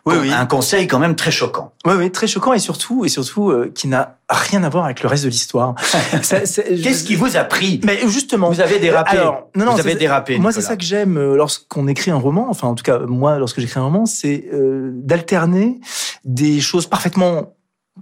[0.06, 0.32] Oui, oui.
[0.32, 1.72] Un conseil quand même très choquant.
[1.84, 5.02] Oui, oui, très choquant et surtout, et surtout, euh, qui n'a rien à voir avec
[5.02, 5.74] le reste de l'histoire.
[6.12, 7.80] Qu'est-ce qui vous a pris?
[7.84, 9.18] Mais justement, vous avez dérapé.
[9.18, 10.38] Alors, non, non, vous avez dérapé.
[10.38, 12.46] Moi, c'est ça que j'aime euh, lorsqu'on écrit un roman.
[12.48, 15.80] Enfin, en tout cas, moi, lorsque j'écris un roman, c'est euh, d'alterner
[16.24, 17.54] des choses parfaitement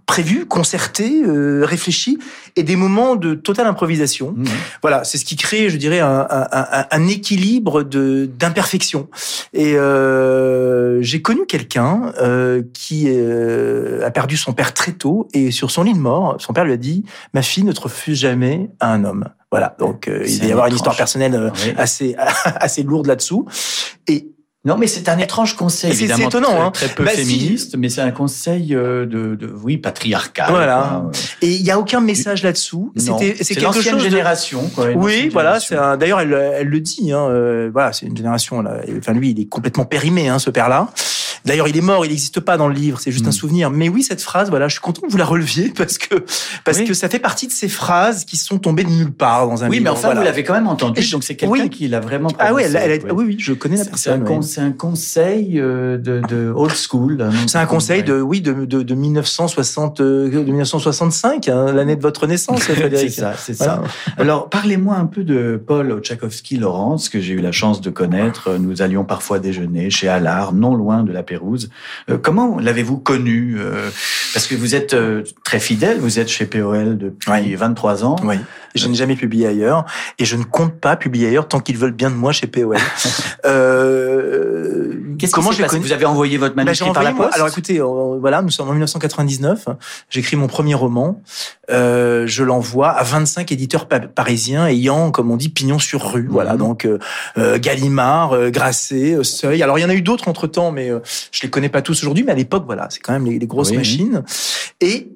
[0.07, 2.18] prévu, concerté, euh, réfléchi,
[2.57, 4.33] et des moments de totale improvisation.
[4.37, 4.44] Mmh.
[4.83, 9.09] Voilà, c'est ce qui crée, je dirais, un, un, un équilibre de d'imperfection.
[9.53, 15.51] Et euh, j'ai connu quelqu'un euh, qui euh, a perdu son père très tôt, et
[15.51, 18.18] sur son lit de mort, son père lui a dit "Ma fille ne te refuse
[18.18, 21.72] jamais à un homme." Voilà, donc euh, il va y avoir une histoire personnelle oui.
[21.77, 23.46] assez assez lourde là-dessous.
[24.07, 24.29] Et
[24.64, 26.18] non, mais c'est un étrange conseil, évidemment.
[26.18, 26.71] C'est étonnant, très, hein.
[26.73, 27.77] Très peu bah, féministe, si.
[27.77, 30.51] mais c'est un conseil de, de, oui, patriarcal.
[30.51, 31.03] Voilà.
[31.03, 31.11] Quoi.
[31.42, 32.92] Et il y a aucun message là-dessous.
[32.97, 34.64] C'était, c'est quelque chose génération.
[34.64, 34.68] De...
[34.68, 35.61] Quoi, oui, voilà.
[35.61, 35.97] C'est un...
[35.97, 37.12] d'ailleurs, elle, elle, le dit.
[37.12, 38.61] Hein, euh, voilà, c'est une génération.
[38.61, 38.81] Là.
[38.99, 40.88] Enfin, lui, il est complètement périmé, hein, ce père-là.
[41.44, 43.29] D'ailleurs, il est mort, il n'existe pas dans le livre, c'est juste mmh.
[43.29, 43.71] un souvenir.
[43.71, 46.25] Mais oui, cette phrase, voilà, je suis content que vous la releviez parce que
[46.64, 46.85] parce oui.
[46.85, 49.68] que ça fait partie de ces phrases qui sont tombées de nulle part dans un
[49.68, 49.81] oui, livre.
[49.81, 50.21] Oui, mais enfin, voilà.
[50.21, 51.71] vous l'avez quand même entendu, donc c'est quelqu'un oui.
[51.71, 52.29] qui l'a vraiment.
[52.38, 54.25] Ah oui, elle, elle, oui, oui, je connais la personne.
[54.48, 57.22] C'est un, conseil euh, de, de old school.
[57.46, 62.26] C'est un conseil de oui de, de, de 1960, de 1965, hein, l'année de votre
[62.26, 63.11] naissance, Frédéric.
[63.11, 63.82] c'est ça, c'est voilà.
[64.06, 64.12] ça.
[64.16, 68.56] Alors, parlez-moi un peu de Paul Tchaikovsky-Laurence que j'ai eu la chance de connaître.
[68.58, 71.70] Nous allions parfois déjeuner chez Allard, non loin de la Pérouse.
[72.11, 73.90] Euh, comment l'avez-vous connu euh,
[74.32, 77.54] Parce que vous êtes euh, très fidèle, vous êtes chez POL depuis oui.
[77.54, 78.16] 23 ans.
[78.22, 78.37] Oui.
[78.78, 79.84] Je n'ai jamais publié ailleurs
[80.18, 82.76] et je ne compte pas publier ailleurs tant qu'ils veulent bien de moi chez POL.
[83.44, 84.94] euh,
[85.32, 88.18] comment j'ai connu Vous avez envoyé votre manuscrit bah, par la poste Alors écoutez, euh,
[88.20, 89.66] voilà, nous sommes en 1999.
[90.10, 91.22] J'écris mon premier roman.
[91.70, 96.24] Euh, je l'envoie à 25 éditeurs pa parisiens ayant, comme on dit, pignon sur rue.
[96.24, 96.30] Mmh.
[96.30, 99.62] Voilà, donc euh, Gallimard, Grasset, Seuil.
[99.62, 100.90] Alors il y en a eu d'autres entre temps, mais
[101.32, 102.24] je les connais pas tous aujourd'hui.
[102.24, 104.22] Mais à l'époque, voilà, c'est quand même les, les grosses oui, machines.
[104.24, 104.88] Oui.
[104.88, 105.12] Et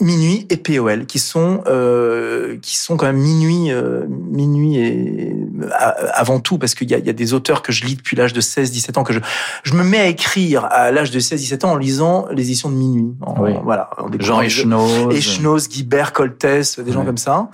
[0.00, 5.34] Minuit et POL, qui sont euh, qui sont quand même minuit, euh, minuit et
[6.12, 8.32] avant tout, parce qu'il y a, y a des auteurs que je lis depuis l'âge
[8.32, 9.18] de 16-17 ans, que je
[9.64, 12.76] je me mets à écrire à l'âge de 16-17 ans en lisant les éditions de
[12.76, 13.14] Minuit.
[13.22, 13.52] En, Oui.
[13.64, 15.10] Voilà, Jean Echnoz.
[15.10, 17.50] Echnoz, Guibert, Coltès, des gens comme ça.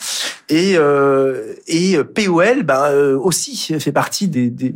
[0.51, 4.75] Et euh, et POL, bah, euh, aussi fait partie des, des.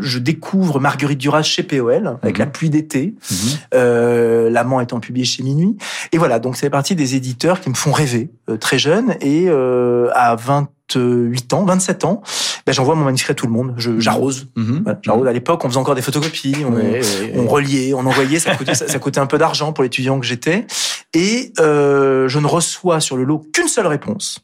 [0.00, 2.44] Je découvre Marguerite Duras chez POL avec Mhm.
[2.44, 3.36] La pluie d'été, Mhm.
[3.74, 5.76] euh, L'amant étant publié chez Minuit.
[6.12, 9.14] Et voilà, donc fait partie des éditeurs qui me font rêver euh, très jeune.
[9.20, 12.22] Et euh, à 28 ans, 27 ans,
[12.66, 13.74] ben, j'envoie mon manuscrit à tout le monde.
[13.76, 14.48] Je- J'arrose.
[14.56, 14.80] Mhm.
[14.84, 15.26] Voilà, j'arrose.
[15.28, 16.56] À l'époque, on faisait encore des photocopies.
[16.66, 17.48] On, Oui, oui, on oui.
[17.48, 20.66] reliait, on envoyait, ça coûtait, ça, ça coûtait un peu d'argent pour l'étudiant que j'étais.
[21.14, 24.40] Et euh, je ne reçois sur le lot qu'une seule réponse.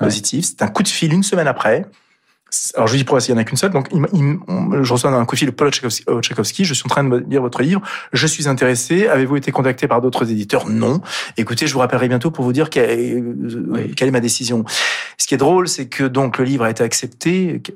[0.00, 0.44] Positive.
[0.44, 1.84] C'est un coup de fil une semaine après.
[2.74, 3.70] Alors je lui dis pourquoi il n'y en a qu'une seule.
[3.70, 6.62] Donc il, m- il m- on- je reçois un coup de fil de Paul Tchaikovsky,
[6.62, 6.64] euh.
[6.64, 7.80] Je suis en train de lire votre livre.
[8.12, 9.06] Je suis intéressé.
[9.06, 10.66] Avez-vous été contacté par d'autres éditeurs?
[10.68, 11.00] Non.
[11.36, 13.94] Écoutez, je vous rappellerai bientôt pour vous dire quelle, euh, Oui.
[13.94, 14.64] quelle est ma décision.
[15.20, 17.60] Ce qui est drôle, c'est que donc le livre a été accepté.
[17.60, 17.72] que-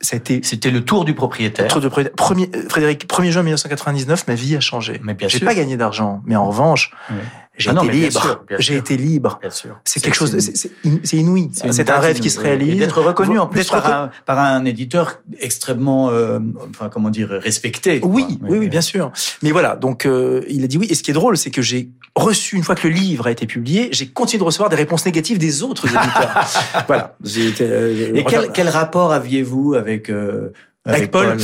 [0.00, 1.66] Ça a été C'était le tour du propriétaire.
[1.66, 4.98] Titre de pré- premier, euh, Frédéric, 1er juin 1999, ma vie a changé.
[5.04, 5.46] Mais bien J'ai sûr.
[5.46, 7.16] pas gagné d'argent, mais en revanche, Oui.
[7.58, 8.44] j'ai Ah été bien libre.
[8.58, 9.38] J'ai été libre.
[9.42, 9.78] Bien sûr.
[9.84, 11.50] C'est quelque chose, c'est c'est in- c'est inouï.
[11.52, 12.44] C'est un rêve qui se oui.
[12.46, 12.78] réalise.
[12.78, 16.38] D'être reconnu en plus par un, par un éditeur extrêmement, euh,
[16.70, 18.00] enfin comment dire, respecté.
[18.02, 18.48] Oui, quoi.
[18.52, 19.12] oui, oui, bien sûr.
[19.42, 20.86] Mais voilà, donc euh, il a dit oui.
[20.88, 23.30] Et ce qui est drôle, c'est que j'ai reçu une fois que le livre a
[23.30, 26.46] été publié, j'ai continué de recevoir des réponses négatives des autres éditeurs.
[26.86, 27.16] voilà.
[27.60, 30.52] Euh, Et quel, quel rapport aviez-vous avec, euh,
[30.84, 31.36] Avec Paul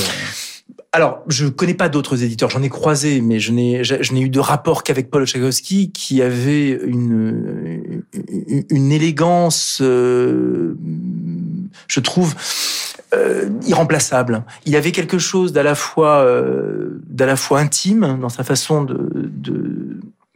[0.93, 2.49] Alors, je connais pas d'autres éditeurs.
[2.51, 5.91] J'en ai croisé, mais je n'ai, je, je n'ai eu de rapport qu'avec Paul Tchaikovsky,
[5.93, 8.03] qui avait une
[8.49, 10.75] une, une élégance, euh,
[11.89, 12.35] je trouve.
[13.15, 14.43] euh, irremplaçable.
[14.65, 18.83] Il avait quelque chose d'à la fois, euh, d'à la fois intime dans sa façon
[18.83, 19.76] de, de,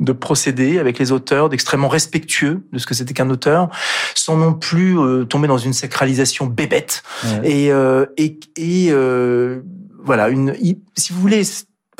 [0.00, 3.68] de procéder avec les auteurs, d'extrêmement respectueux de ce que c'était qu'un auteur,
[4.14, 7.02] sans non plus euh, tomber dans une sacralisation bébête.
[7.24, 7.50] Ouais.
[7.50, 9.60] Et, euh, et, et euh,
[10.02, 10.54] voilà, une,
[10.96, 11.42] si vous voulez,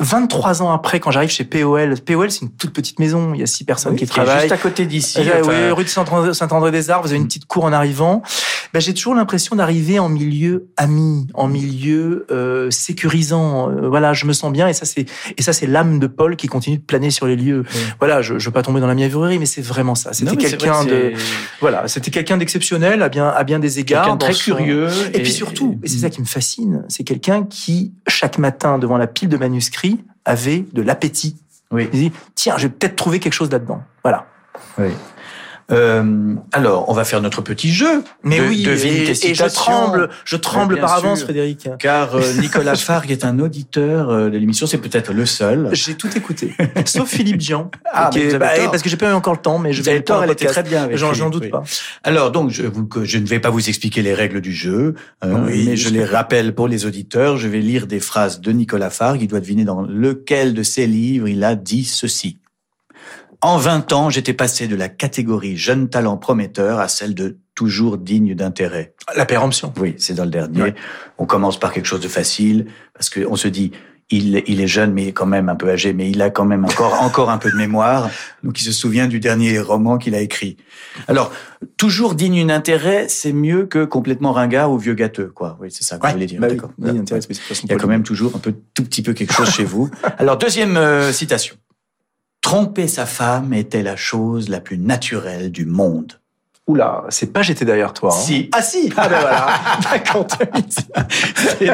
[0.01, 3.43] 23 ans après, quand j'arrive chez POL, POL c'est une toute petite maison, il y
[3.43, 4.41] a six personnes Oui, qui travaillent.
[4.41, 5.19] juste à côté d'ici.
[5.19, 8.21] Euh, oui, rue de Saint-André- Saint-André-des-Arts, vous avez une petite cour en arrivant.
[8.73, 13.69] Ben, j'ai toujours l'impression d'arriver en milieu ami, en milieu euh, sécurisant.
[13.69, 15.05] Euh, voilà, je me sens bien et ça c'est
[15.37, 17.63] et ça c'est l'âme de Paul qui continue de planer sur les lieux.
[17.73, 17.79] Oui.
[17.99, 20.13] Voilà, je, je veux pas tomber dans la mièvrerie, mais c'est vraiment ça.
[20.13, 21.13] C'était quelqu'un de
[21.59, 24.87] voilà, c'était quelqu'un d'exceptionnel à bien à bien des égards, très son- curieux.
[25.13, 28.97] et, puis surtout, et c'est ça qui me fascine, c'est quelqu'un qui, chaque matin, devant
[28.97, 29.90] la pile de manuscrits,
[30.25, 31.37] avait de l'appétit.
[31.71, 31.89] Oui.
[31.93, 33.81] Il dit, tiens, je vais peut-être trouver quelque chose là-dedans.
[34.03, 34.27] Voilà.
[34.77, 34.89] oui.
[35.71, 38.03] Euh, alors, on va faire notre petit jeu.
[38.23, 41.23] Mais de, oui, devine et, tes et je tremble, je tremble par avance.
[41.23, 41.69] Frédéric.
[41.79, 45.69] Car euh, Nicolas Fargue est un auditeur euh, de l'émission, c'est peut-être le seul.
[45.73, 46.53] J'ai tout écouté,
[46.85, 47.71] sauf Philippe Jean.
[47.91, 49.89] Ah, qui mais bah, parce que j'ai pas eu encore le temps, mais je Vous
[49.89, 51.49] vais tort, elle était très bien J'en doute oui.
[51.49, 51.63] pas.
[52.03, 55.45] Alors donc, je, vous- je ne vais pas vous expliquer les règles du jeu, euh,
[55.45, 57.37] Oui, mais je les rappelle pour les auditeurs.
[57.37, 59.21] Je vais lire des phrases de Nicolas Fargue.
[59.21, 62.37] Il doit deviner dans lequel de ses livres il a dit ceci.
[63.43, 67.97] En 20 ans, j'étais passé de la catégorie jeune talent prometteur à celle de toujours
[67.97, 68.93] digne d'intérêt.
[69.15, 69.73] La péremption.
[69.79, 70.61] Oui, c'est dans le dernier.
[70.61, 70.75] Ouais.
[71.17, 73.71] On commence par quelque chose de facile parce que on se dit
[74.11, 76.65] il, il est jeune mais quand même un peu âgé mais il a quand même
[76.65, 78.09] encore encore un peu de mémoire
[78.43, 80.57] donc il se souvient du dernier roman qu'il a écrit.
[81.07, 81.31] Alors
[81.77, 85.57] toujours digne d'intérêt, c'est mieux que complètement ringard ou vieux gâteux quoi.
[85.61, 86.39] Oui, c'est ça que Ouais, vous voulez dire.
[86.41, 87.01] bah oui, oui,
[87.63, 89.89] Il y a quand même toujours un peu tout petit peu quelque chose chez vous.
[90.19, 91.55] Alors deuxième euh, citation.
[92.41, 96.13] Tromper sa femme était la chose la plus naturelle du monde.
[96.67, 98.13] Oula, c'est pas j'étais derrière toi.
[98.13, 98.17] hein.
[98.19, 98.49] Si.
[98.51, 98.91] Ah si.
[98.97, 99.47] Ah ben voilà.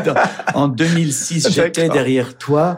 [0.03, 0.15] Dans-
[0.53, 2.77] en 2006, j'étais derrière toi.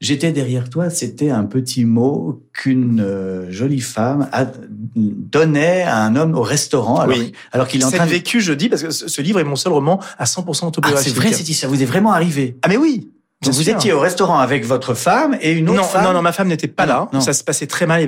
[0.00, 4.46] J'étais derrière toi, c'était un petit mot qu'une euh, jolie femme a,
[4.94, 7.32] donnait à un homme au restaurant alors, Oui.
[7.50, 8.10] alors qu'il est en train de...
[8.10, 11.12] vécu, je dis, parce que ce livre est mon seul roman à 100% Ah, autobiographique.
[11.12, 12.56] c'est vrai, c'est- ça vous est vraiment arrivé.
[12.62, 13.10] Ah mais oui.
[13.44, 13.74] Donc vous sûr.
[13.76, 16.02] étiez au restaurant avec votre femme et une autre non, femme.
[16.04, 17.08] non, non, ma femme n'était pas là.
[17.12, 17.20] non.
[17.20, 18.04] Ça se passait très mal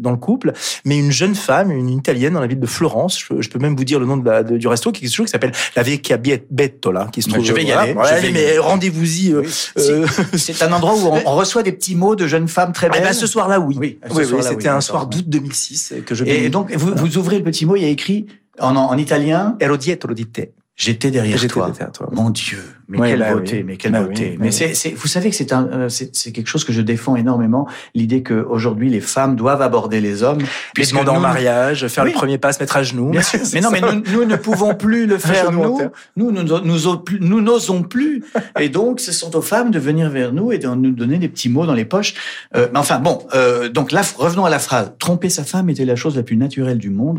[0.00, 0.54] dans le couple.
[0.86, 3.84] Mais une jeune femme, une italienne dans la ville de Florence, je, peux- même vous
[3.84, 7.08] dire le nom de la, de- du resto, qui chose qui s'appelle la Vecchia Bettola,
[7.12, 7.44] qui se trouve.
[7.44, 9.32] je vais y aller, Voilà, je allez, vais mais rendez-vous-y.
[9.34, 9.52] euh, Oui.
[9.80, 12.88] euh, C'est un endroit où on, on reçoit des petits mots de jeunes femmes très
[12.88, 13.02] belles.
[13.02, 13.76] ben, ce soir-là, oui.
[13.78, 17.18] Oui, oui, oui, c'était oui, un soir d'août 2006 que je Et donc vous, vous
[17.18, 18.24] ouvrez le petit mot, il y a écrit
[18.58, 20.40] en, en italien Ero dietro di te.
[20.80, 21.70] J'étais derrière, toi.
[21.70, 22.08] derrière toi.
[22.12, 23.64] Mon Dieu, mais Ouais, quelle bah beauté, oui.
[23.64, 24.22] mais quelle Bah beauté.
[24.30, 24.74] oui, bah mais oui.
[24.76, 27.66] c'est, vous savez que c'est un, euh, c'est, quelque chose que je défends énormément,
[27.96, 32.04] l'idée que aujourd'hui les femmes doivent aborder les hommes, Les puisque demander en mariage, faire
[32.04, 33.10] le premier pas, se mettre à genoux.
[33.10, 33.40] Bien sûr.
[33.42, 33.80] C'est Mais non, ça.
[33.80, 35.80] mais nous, nous ne pouvons plus le faire nous.
[36.16, 36.44] Nous, nous,
[37.20, 38.22] nous n'osons plus.
[38.60, 41.28] Et donc, ce sont aux femmes de venir vers nous et de nous donner des
[41.28, 42.14] petits mots dans les poches.
[42.54, 43.26] Euh, mais enfin, bon.
[43.34, 44.92] Euh, donc là, revenons à la phrase.
[45.00, 47.18] Tromper sa femme était la chose la plus naturelle du monde.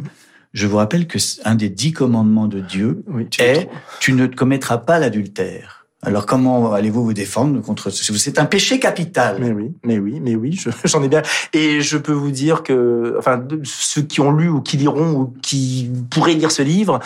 [0.53, 3.69] Je vous rappelle que un des dix commandements de Dieu Oui, tu est
[3.99, 5.78] tu ne commettras pas l'adultère.
[6.01, 9.35] Alors comment allez-vous vous défendre contre ce C'est un péché capital.
[9.41, 11.21] Mais oui, mais oui, mais oui, je- j'en ai bien.
[11.51, 15.33] Et je peux vous dire que, enfin, ceux qui ont lu ou qui liront ou
[15.41, 16.99] qui pourraient lire ce livre,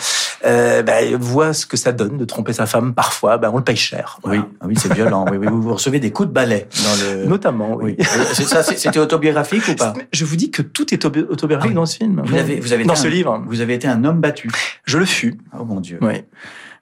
[0.46, 2.94] euh, bah, voient ce que ça donne de tromper sa femme.
[2.94, 4.18] Parfois, bah, on le paye cher.
[4.22, 4.46] Oui, Voilà.
[4.60, 5.24] ah oui, c'est violent.
[5.28, 7.24] Oui, oui, vous, vous recevez des coups de balai dans le.
[7.26, 7.96] Notamment, oui.
[7.98, 8.06] Oui.
[8.32, 11.74] C'est ça, c'était autobiographique ou pas Je vous dis que tout est auto- autobiographique Ah
[11.74, 11.74] oui.
[11.74, 12.22] dans ce film.
[12.24, 13.42] Vous avez, vous avez dans ce un- livre.
[13.48, 14.50] Vous avez été un homme battu.
[14.84, 15.36] Je le fus.
[15.58, 15.98] Oh mon Dieu.
[16.00, 16.22] Oui.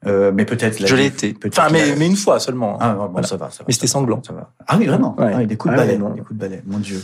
[0.06, 0.80] Euh, mais peut-être.
[0.80, 1.32] la Je l'ai été.
[1.34, 2.76] peut-être Enfin, mais, mais une fois seulement.
[2.80, 3.26] Ah bon, Voilà.
[3.26, 3.64] ça va, ça va.
[3.68, 4.20] Mais c'était sanglant.
[4.26, 4.52] Ça va.
[4.66, 5.14] Ah oui, vraiment.
[5.18, 5.32] Ouais.
[5.34, 5.98] Ah des coups de Ah balai.
[6.00, 6.62] oui, des coups de balai.
[6.66, 7.00] Mon Dieu.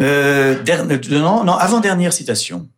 [0.00, 2.68] Euh, dernier- non, non, avant dernière citation.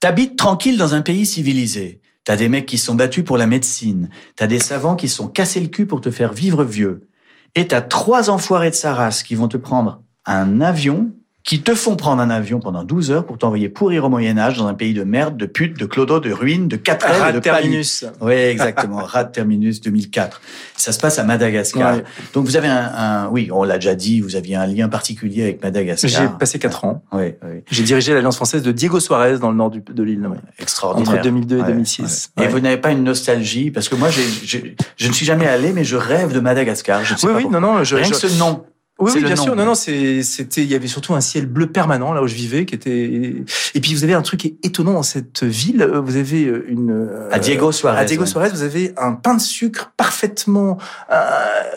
[0.00, 2.00] T'habites tranquille dans un pays civilisé.
[2.24, 4.08] T'as des mecs qui sont battus pour la médecine.
[4.36, 7.08] T'as des savants qui sont cassés le cul pour te faire vivre vieux.
[7.54, 11.10] Et t'as trois enfoirés de sa race qui vont te prendre un avion,
[11.42, 14.66] qui te font prendre un avion pendant 12 heures pour t'envoyer pourrir au Moyen-Âge dans
[14.66, 18.04] un pays de merde, de putes, de clodo, de ruines, de quatrelles, Rat de terminus.
[18.20, 18.98] Oui, exactement.
[18.98, 20.40] Rat Terminus 2004.
[20.76, 21.96] Ça se passe à Madagascar.
[21.96, 22.04] Ouais.
[22.34, 25.42] Donc vous avez un, un- oui, on l'a déjà dit, vous aviez un lien particulier
[25.44, 26.10] avec Madagascar.
[26.10, 27.02] J'ai passé quatre ans.
[27.12, 27.62] Oui, oui.
[27.70, 30.28] J'ai dirigé l'Alliance française de Diego Suarez dans le nord du- de l'île.
[30.58, 31.14] Extraordinaire.
[31.14, 32.30] Entre 2002 et Ouais, 2006.
[32.36, 32.44] ouais.
[32.44, 33.70] Et vous n'avez pas une nostalgie?
[33.70, 37.02] Parce que moi, je ne suis jamais allé, mais je rêve de Madagascar.
[37.04, 37.60] Je ne sais Oui, pas oui, pourquoi.
[37.60, 38.64] non, non, je, Rien je- que ce nom.
[39.00, 39.42] Oui, oui, bien nom.
[39.42, 39.56] sûr.
[39.56, 42.66] Non, non, c'était, il y avait surtout un ciel bleu permanent là où je vivais,
[42.66, 43.34] qui était.
[43.74, 45.82] Et puis vous avez un truc étonnant dans cette ville.
[45.82, 46.90] euh, Vous avez une.
[46.90, 47.98] euh, À Diego Suarez.
[47.98, 48.28] À Diego ouais.
[48.28, 50.78] Suarez, vous avez un pain de sucre parfaitement,
[51.12, 51.16] euh,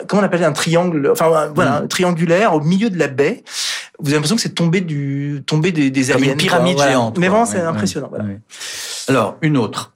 [0.06, 1.88] comment on appelle un triangle, enfin euh, voilà, Mm.
[1.88, 3.42] triangulaire au milieu de la baie.
[4.00, 6.32] Vous avez l'impression que c'est tombé du, tombé des, des Comme aliens.
[6.32, 6.92] une pyramide quoi, voilà.
[6.98, 7.18] géante.
[7.18, 8.08] Mais vraiment, c'est Ouais, impressionnant.
[8.10, 8.24] voilà.
[9.08, 9.92] Alors, une autre.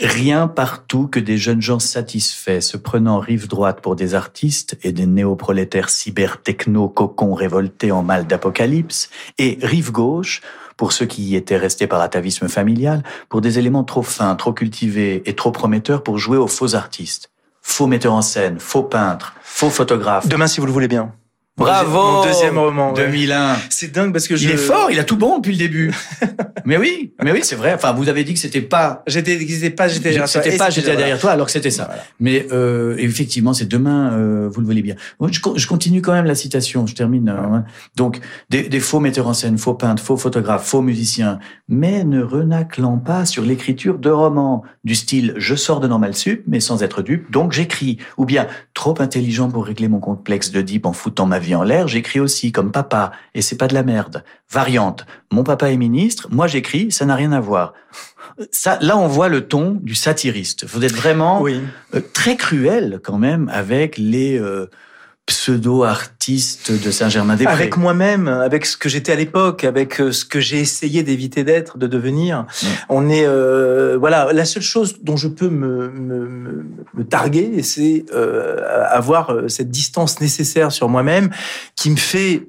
[0.00, 4.92] Rien partout que des jeunes gens satisfaits se prenant rive droite pour des artistes et
[4.92, 10.40] des néoprolétaires cyber-techno cocons révoltés en mal d'apocalypse, et rive gauche
[10.78, 14.52] pour ceux qui y étaient restés par atavisme familial, pour des éléments trop fins, trop
[14.52, 17.30] cultivés et trop prometteurs pour jouer aux faux artistes.
[17.60, 20.26] Faux metteurs en scène, faux peintres, faux photographes.
[20.26, 21.12] Demain, si vous le voulez bien.
[21.58, 22.94] Bravo Mon deuxième roman.
[22.94, 23.04] ouais.
[23.06, 24.44] 2001 C'est dingue parce que je.
[24.44, 25.92] Il est fort, il a tout bon depuis le début.
[26.64, 27.74] mais oui, mais oui, c'est vrai.
[27.74, 30.42] Enfin, vous avez dit que c'était pas J'étais, j'étais pas, j'étais derrière toi.
[30.42, 31.84] C'était pas j'étais derrière toi alors que c'était ça.
[31.84, 32.02] Voilà.
[32.20, 34.94] Mais euh, effectivement, c'est demain, euh, vous le voulez bien.
[35.20, 37.28] Je, je continue quand même la citation, je termine.
[37.28, 37.64] euh, hein.
[37.96, 41.38] Donc, des, des faux metteurs en scène, faux peintres, faux photographes, faux musiciens,
[41.68, 46.44] mais ne renaclant pas sur l'écriture de romans du style «je sors de normal sup,
[46.46, 47.98] mais sans être dupe, donc j'écris».
[48.16, 51.62] Ou bien «trop intelligent pour régler mon complexe de deep en foutant ma vie en
[51.62, 54.24] l'air, j'écris aussi comme papa, et c'est pas de la merde».
[54.50, 57.74] Variante «mon papa est ministre, moi j'écris, ça n'a rien à voir».
[58.50, 60.64] Ça, là, on voit le ton du satiriste.
[60.66, 61.60] Vous êtes vraiment Oui.
[61.94, 64.70] euh, très cruel quand même avec les euh,
[65.26, 67.52] pseudo-artistes de Saint-Germain-des-Prés.
[67.52, 71.44] Avec moi-même, avec ce que j'étais à l'époque, avec euh, ce que j'ai essayé d'éviter
[71.44, 72.44] d'être, de devenir.
[72.88, 76.64] On est, euh, voilà, la seule chose dont je peux me, me, me,
[76.94, 81.30] me targuer, c'est euh, avoir euh, cette distance nécessaire sur moi-même
[81.76, 82.46] qui me fait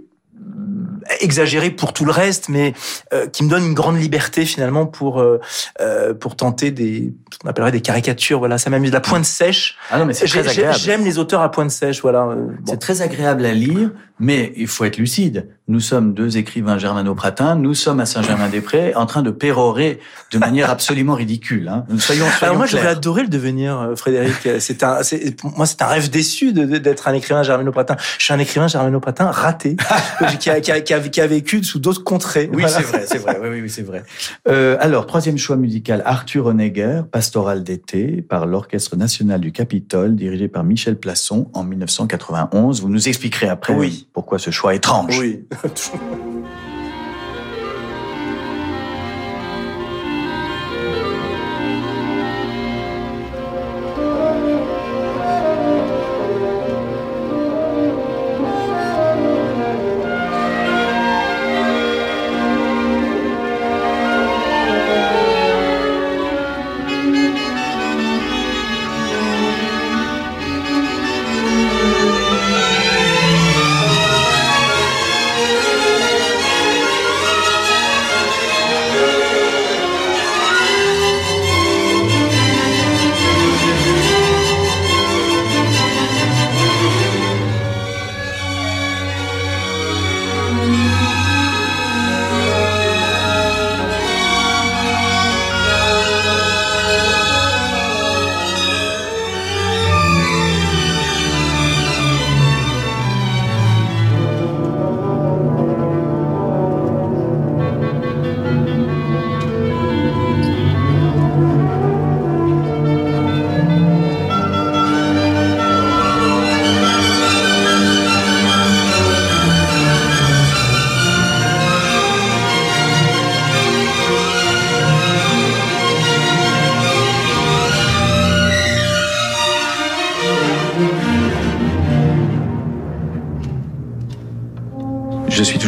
[1.21, 2.73] exagérer pour tout le reste, mais
[3.13, 5.39] euh, qui me donne une grande liberté finalement pour euh,
[5.81, 8.39] euh, pour tenter des ce qu'on appellerait des caricatures.
[8.39, 8.91] Voilà, ça m'amuse.
[8.91, 9.77] La pointe sèche.
[9.89, 10.77] Ah non, mais c'est très agréable.
[10.77, 12.01] J'aime les auteurs à pointe sèche.
[12.01, 12.25] Voilà.
[12.25, 12.53] bon.
[12.65, 15.49] C'est très agréable à lire, mais il faut être lucide.
[15.69, 19.99] Nous sommes deux écrivains germano-pratins, nous sommes à Saint-Germain-des-Prés en train de pérorer
[20.33, 21.69] de manière absolument ridicule.
[21.69, 21.85] Hein.
[21.87, 22.97] Nous soyons, soyons Alors moi, j'aurais clairs.
[22.97, 24.35] adoré le devenir, euh, Frédéric.
[24.59, 24.99] C'est un,
[25.37, 27.95] pour moi, c'est un rêve déçu d'être un écrivain germano-pratin.
[28.17, 29.77] Je suis un écrivain germano-pratin raté,
[30.39, 32.49] qui, a, qui, a, qui, a, qui a vécu sous d'autres contrées.
[32.51, 32.77] Oui, Voilà.
[32.77, 33.39] c'est vrai, c'est vrai.
[33.41, 34.03] Oui, oui, oui, c'est vrai.
[34.49, 40.49] Euh, alors, troisième choix musical, Arthur Honegger, Pastoral d'été, par l'Orchestre national du Capitole, dirigé
[40.49, 42.81] par Michel Plasson en 1991.
[42.81, 44.09] Vous nous expliquerez après Oui.
[44.11, 45.17] pourquoi ce choix étrange.
[45.19, 45.45] Oui.
[45.53, 46.62] 要出门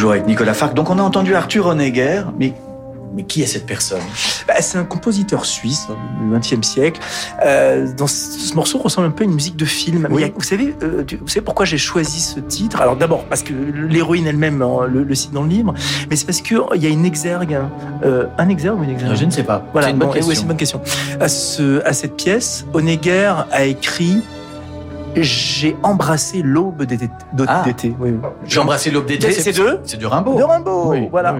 [0.05, 0.75] toujours avec Nicolas Farc.
[0.75, 2.53] Donc on a entendu Arthur Honegger, mais
[3.13, 4.01] mais qui est cette personne?
[4.45, 5.87] Bah, C'est un compositeur suisse
[6.19, 6.99] du XXe siècle.
[7.45, 10.05] Euh, dans ce, ce, morceau ressemble un peu à une musique de film.
[10.11, 10.33] Oui.
[10.35, 12.81] Vous savez, euh, vous savez pourquoi j'ai choisi ce titre?
[12.81, 15.73] Alors d'abord parce que l'héroïne elle-même hein, le, le, cite dans le livre,
[16.09, 17.57] mais c'est parce que il y a une exergue,
[18.03, 19.15] euh, un exergue ou une exergue?
[19.15, 19.65] Je ne sais pas.
[19.71, 20.29] Voilà, c'est une bonne bon, question.
[20.29, 20.81] ouais, c'est une bonne question.
[21.21, 24.21] À, ce, à cette pièce, Honegger a écrit
[25.23, 27.09] j'ai embrassé l'aube d'été.
[27.47, 27.63] Ah.
[27.65, 28.13] Oui, oui.
[28.45, 29.31] J'ai embrassé l'aube d'été.
[29.31, 30.37] C'est deux C'est de Rimbaud.
[30.37, 31.37] De Rimbaud, Oui, voilà.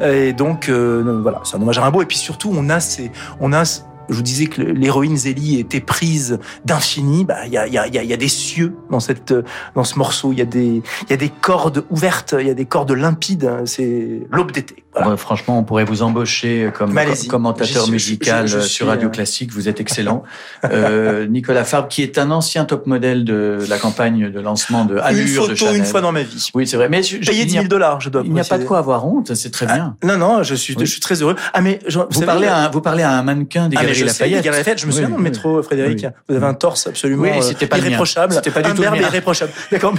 [0.00, 2.02] Et donc, euh, voilà, c'est un hommage à Rimbaud.
[2.02, 3.10] Et puis surtout, on a ces,
[3.40, 3.64] on a,
[4.10, 7.24] je vous disais que l'héroïne Zélie était prise d'infini.
[7.24, 9.32] Bah, il y a, y a, y a des cieux dans cette,
[9.74, 10.32] dans ce morceau.
[10.32, 12.34] Il y a des, y a des cordes ouvertes.
[12.38, 13.50] Il y a des cordes limpides.
[13.64, 14.76] C'est l'aube d'été.
[14.92, 15.10] Voilà.
[15.10, 16.92] Ouais, franchement, on pourrait vous embaucher comme
[17.28, 19.52] commentateur Je- je- musical je- sur Radio euh, Classique.
[19.52, 20.24] Vous êtes excellent.
[20.64, 24.94] euh, Nicolas Fabre, qui est un ancien top modèle de la campagne de lancement de
[24.94, 25.76] Une Allure de photo Chanel.
[25.76, 26.50] une fois dans ma vie.
[26.54, 26.88] Oui, c'est vrai.
[26.88, 28.22] Mais Payé il 10 n'y a, 000 dollars, je dois.
[28.24, 29.34] il n'y a pas de quoi avoir honte.
[29.34, 29.96] C'est très bien.
[30.02, 30.84] Non, non, je suis, Oui.
[30.86, 31.36] je suis très heureux.
[31.54, 33.76] Ah, mais je- Vous, savez, parlez euh, à un, vous parlez à un mannequin des
[34.04, 34.44] Lafayette.
[34.44, 36.00] Lafayette, je me souviens Oui, dans le métro, Frédéric.
[36.04, 36.08] Oui.
[36.28, 38.34] Vous avez un torse absolument Oui, euh, c'était pas irréprochable.
[38.34, 39.02] C'était pas du un tout le verbe mien.
[39.08, 39.52] irréprochable.
[39.70, 39.94] D'accord.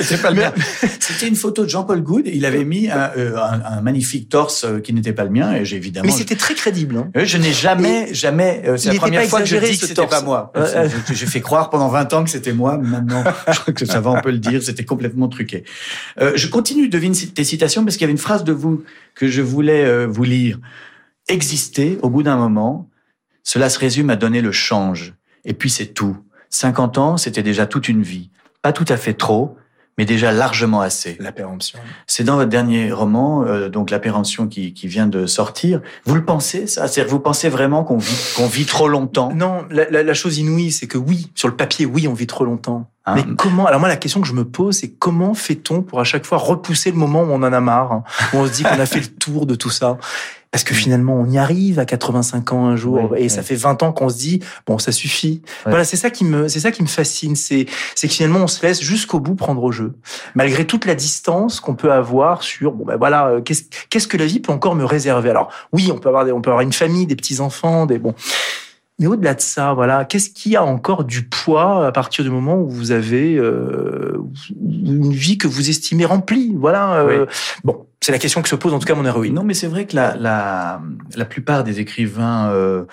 [0.00, 0.52] C'était pas le mien.
[1.00, 2.24] C'était une photo de Jean-Paul Goud.
[2.26, 5.54] Il avait mis un, euh, un- un magnifique torse euh, qui n'était pas le mien.
[5.54, 6.06] Et j'ai évidemment.
[6.06, 6.96] Mais c'était très crédible.
[6.96, 7.10] Hein.
[7.24, 8.62] Je n'ai jamais, jamais.
[8.76, 10.10] c'est la première pas fois que je exagéré, dis que ce c'était torse.
[10.20, 10.52] pas moi.
[11.12, 12.78] J'ai fait croire pendant 20 ans que c'était moi.
[12.80, 14.62] mais Maintenant, je crois que ça va, on peut le dire.
[14.62, 15.64] C'était complètement truqué.
[16.20, 18.82] Je continue, devine tes citations, parce qu'il y avait une phrase de vous
[19.14, 20.58] que je voulais vous lire.
[21.28, 22.88] Exister, au bout d'un moment,
[23.46, 25.14] cela se résume à donner le change.
[25.44, 26.16] Et puis c'est tout.
[26.50, 28.30] 50 ans, c'était déjà toute une vie.
[28.60, 29.56] Pas tout à fait trop,
[29.96, 31.16] mais déjà largement assez.
[31.20, 31.78] La péremption.
[32.08, 35.80] C'est dans votre dernier roman, euh, donc La Péremption qui, qui vient de sortir.
[36.04, 36.88] Vous le pensez, ça?
[36.88, 39.32] C'est-à-dire, vous pensez vraiment qu'on vit, qu'on vit trop longtemps?
[39.32, 42.26] Non, la, la, la chose inouïe, c'est que oui, sur le papier, oui, on vit
[42.26, 42.90] trop longtemps.
[43.06, 43.14] Hein?
[43.16, 46.04] Mais comment Alors moi, la question que je me pose, c'est comment fait-on pour à
[46.04, 48.62] chaque fois repousser le moment où on en a marre, hein, où on se dit
[48.64, 49.96] qu'on a fait le tour de tout ça?
[50.50, 53.82] Parce que finalement, on y arrive à 85 ans un jour, et ça fait 20
[53.82, 55.42] ans qu'on se dit bon, ça suffit.
[55.44, 55.72] Ouais.
[55.72, 58.46] Voilà, c'est ça qui me, c'est ça qui me fascine, c'est, c'est que finalement, on
[58.46, 59.94] se laisse jusqu'au bout prendre au jeu,
[60.34, 64.16] malgré toute la distance qu'on peut avoir sur bon ben voilà, euh, qu'est-ce, qu'est-ce que
[64.16, 65.28] la vie peut encore me réserver?
[65.28, 67.98] Alors oui, on peut avoir, des, on peut avoir une famille, des petits enfants, des
[67.98, 68.14] bon.
[68.98, 72.56] Mais au-delà de ça, voilà, qu'est-ce qui a encore du poids à partir du moment
[72.58, 74.16] où vous avez euh,
[74.58, 76.94] une vie que vous estimez remplie Voilà.
[77.00, 77.26] euh,
[77.62, 79.34] Bon, c'est la question que se pose en tout cas mon héroïne.
[79.34, 80.80] Non, mais c'est vrai que la, la,
[81.14, 82.84] la plupart des écrivains, euh,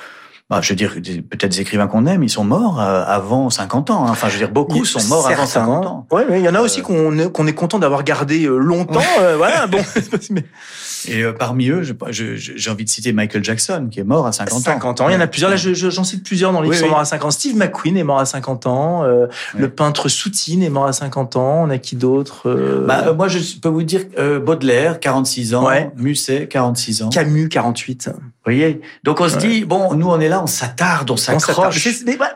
[0.50, 3.90] bah, je veux dire, peut-être des écrivains qu'on aime, ils sont morts euh, avant 50
[3.90, 4.06] ans.
[4.06, 4.12] hein.
[4.12, 5.66] Enfin, je veux dire, beaucoup sont morts avant Certains.
[5.72, 6.08] 50 ans.
[6.12, 9.00] Ouais, mais il y en a aussi Euh, qu'on est, content d'avoir gardé euh, longtemps.
[9.22, 9.80] euh, voilà, bon.
[11.08, 11.82] Et euh, parmi eux,
[12.12, 14.62] j'ai envie de citer Michael Jackson, qui est mort à 50 ans.
[14.62, 15.10] 50 ans.
[15.10, 15.50] Il y en a plusieurs.
[15.50, 16.92] Là, je- je- j'en cite plusieurs dans les Oui, qui sont oui.
[16.92, 17.32] morts à 50 ans.
[17.32, 19.04] Steve McQueen est mort à 50 ans.
[19.04, 19.62] euh, Oui.
[19.62, 21.64] Le peintre Soutine est mort à 50 ans.
[21.66, 22.50] On a qui d'autre
[22.88, 24.02] Bah, moi, je peux vous dire
[24.46, 25.92] Baudelaire, 46 ans, Ouais.
[25.98, 27.10] Musset, 46 ans.
[27.10, 28.10] Camus, 48.
[28.46, 31.88] Vous voyez Donc on se dit, bon, nous on est là, on s'attarde, on s'accroche.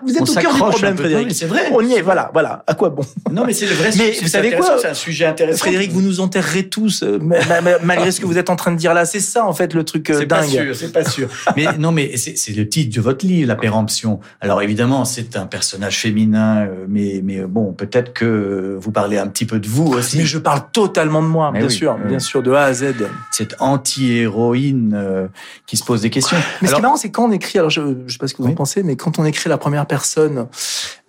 [0.03, 0.95] Vous êtes On au cœur du problème.
[0.97, 1.33] Frédéric.
[1.33, 1.69] C'est vrai.
[1.73, 2.63] On y est, voilà, voilà.
[2.65, 3.03] À quoi bon?
[3.29, 4.77] Non, mais c'est le vrai Mais vous savez quoi?
[4.81, 5.57] C'est un sujet intéressant.
[5.59, 8.55] Frédéric, vous nous enterrerez tous, euh, ma- ma- ma- malgré ce que vous êtes en
[8.55, 9.05] train de dire là.
[9.05, 10.49] C'est ça, en fait, le truc euh, C'est pas dingue.
[10.49, 11.27] sûr, c'est pas sûr.
[11.57, 14.21] mais non, mais c'est le titre de votre livre, La Péremption.
[14.39, 19.27] Alors évidemment, c'est un personnage féminin, euh, mais mais bon, peut-être que vous parlez un
[19.27, 20.19] petit peu de vous aussi.
[20.19, 22.73] Mais je parle totalement de moi, Mais bien oui, sûr, bien sûr, de A à
[22.73, 22.93] Z.
[23.31, 25.27] Cette anti-héroïne euh,
[25.65, 26.37] qui se pose des questions.
[26.61, 28.33] Mais ce qui est marrant, c'est quand on écrit, alors je, je sais pas ce
[28.33, 28.55] que vous en Oui.
[28.55, 30.47] pensez, mais quand on écrit la première personne,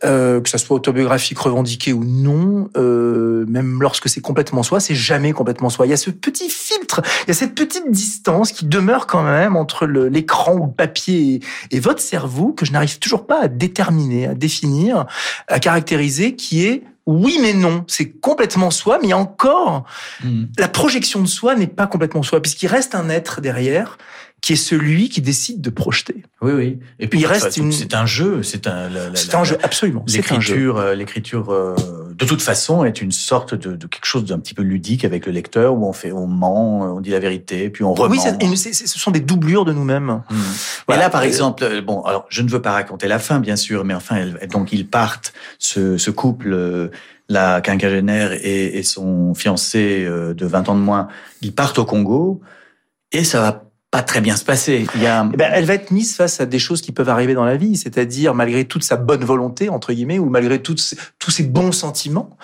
[0.05, 4.95] euh, que ça soit autobiographique, revendiqué ou non, euh, même lorsque c'est complètement soi, c'est
[4.95, 5.87] jamais complètement soi.
[5.87, 9.23] Il y a ce petit filtre, il y a cette petite distance qui demeure quand
[9.25, 13.43] même entre l'écran ou le papier et, et votre cerveau que je n'arrive toujours pas
[13.43, 15.07] à déterminer, à définir,
[15.49, 19.85] à caractériser, qui est oui mais non, c'est complètement soi, mais encore
[20.23, 20.45] Hmm.
[20.59, 23.97] la projection de soi n'est pas complètement soi, puisqu'il reste un être derrière
[24.41, 26.23] qui est celui qui décide de projeter.
[26.43, 26.79] Oui, oui.
[27.01, 28.89] Et puis Il toute reste une- C'est un jeu, c'est un.
[29.15, 30.05] C'est un jeu, absolument.
[30.09, 31.75] L'écriture, euh, l'écriture, euh,
[32.17, 35.27] de toute façon, est une sorte de, de quelque chose d'un petit peu ludique avec
[35.27, 38.09] le lecteur où on fait, on ment, on dit la vérité, puis on rement.
[38.11, 40.23] Oui, et ce sont des doublures de nous-mêmes.
[40.31, 40.37] Hmm.
[40.87, 41.03] Voilà.
[41.03, 43.41] Et là, par Euh, exemple, euh, bon, alors je ne veux pas raconter la fin,
[43.41, 46.89] bien sûr, mais enfin, elle- donc ils partent, ce, ce couple, euh,
[47.29, 51.09] la quinquagénaire et, et son fiancé euh, de 20 ans de moins,
[51.43, 52.41] ils partent au Congo
[53.13, 54.87] et ça va pas très bien se passer.
[54.95, 57.09] Il y a, Eh ben, elle va être mise face à des choses qui peuvent
[57.09, 60.95] arriver dans la vie, c'est-à-dire malgré toute sa bonne volonté entre guillemets ou malgré tous
[61.29, 62.37] ses bons sentiments.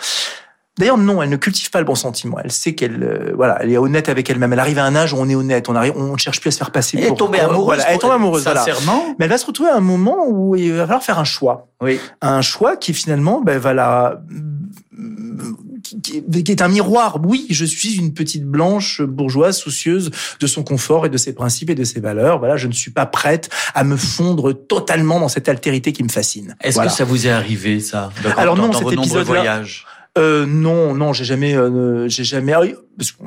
[0.77, 2.37] D'ailleurs, non, elle ne cultive pas le bon sentiment.
[2.43, 4.53] Elle sait qu'elle, euh, voilà, elle est honnête avec elle-même.
[4.53, 5.69] Elle arrive à un âge où on est honnête.
[5.69, 6.99] On arrive, on ne cherche plus à se faire passer.
[6.99, 7.65] elle est tombée amoureuse.
[7.65, 8.43] Voilà, elle est tombée amoureuse.
[8.43, 8.65] Voilà.
[8.65, 9.15] Sincèrement.
[9.19, 11.69] Mais elle va se retrouver à un moment où il va falloir faire un choix.
[11.81, 12.01] Oui.
[12.23, 14.21] un choix qui finalement ben, va la
[16.03, 16.23] qui
[16.53, 17.19] est un miroir.
[17.25, 21.71] Oui, je suis une petite blanche bourgeoise soucieuse de son confort et de ses principes
[21.71, 22.39] et de ses valeurs.
[22.39, 26.09] Voilà, je ne suis pas prête à me fondre totalement dans cette altérité qui me
[26.09, 26.57] fascine.
[26.63, 26.91] Est-ce Voilà.
[26.91, 29.63] que ça vous est arrivé ça dans, Alors dans, non, dans cet épisode-là-
[30.17, 32.55] Euh, non, non, j'ai jamais, euh, j'ai jamais,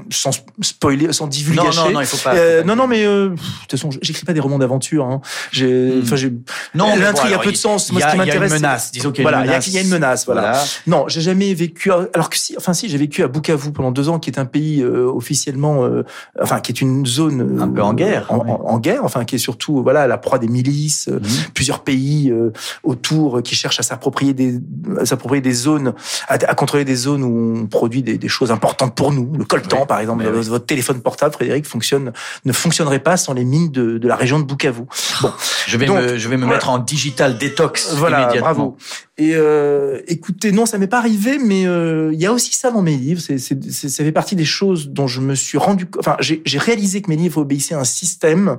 [0.10, 1.62] sans spoiler, sans divulguer.
[1.64, 2.36] Non, non, non, il faut pas.
[2.36, 5.06] Euh, non, non, mais euh, de toute façon, j'écris pas des romans d'aventure.
[5.06, 5.22] Hein.
[5.52, 6.02] J'ai, Hmm.
[6.04, 6.34] enfin, j'ai.
[6.76, 7.90] Non, l'intrigue bon, a peu de sens.
[7.90, 8.92] il Moi, y ce a- qui a m'intéresse, une c'est- menace.
[8.92, 9.68] Disons qu'il y a voilà, une a- menace.
[9.68, 10.26] il y a une menace.
[10.26, 10.42] Voilà.
[10.42, 10.64] Voilà.
[10.88, 11.92] Non, j'ai jamais vécu.
[12.14, 14.46] Alors que si, enfin si, j'ai vécu à Bukavu pendant deux ans, qui est un
[14.46, 16.04] pays euh, officiellement, euh,
[16.42, 18.50] enfin qui est une zone euh, Un peu en guerre, en, oui.
[18.52, 21.52] en- en guerre, enfin qui est surtout voilà à la proie des milices, euh, Mhm.
[21.54, 22.52] plusieurs pays euh,
[22.84, 24.60] autour qui cherchent à s'approprier des,
[25.00, 25.94] à s'approprier des zones,
[26.28, 29.32] à, à contrôler des zones où on produit des, des choses importantes pour nous.
[29.38, 32.12] Le coltan, Oui, par exemple, votre, téléphone portable, Frédéric, fonctionne,
[32.46, 34.84] ne fonctionnerait pas sans les mines de, de la région de Bukavu.
[35.22, 35.32] Bon,
[35.68, 36.56] Je vais Donc, me, je vais me voilà.
[36.58, 38.42] mettre en digital détox voilà, immédiatement.
[38.54, 38.78] bravo.
[39.20, 42.70] Et euh, écoutez, non, ça m'est pas arrivé, mais euh, il y a aussi ça
[42.70, 43.20] dans mes livres.
[43.20, 45.88] C'est, c'est, c'est- ça fait partie des choses dont je me suis rendu.
[45.98, 48.58] Enfin, j'ai, j'ai réalisé que mes livres obéissaient à un système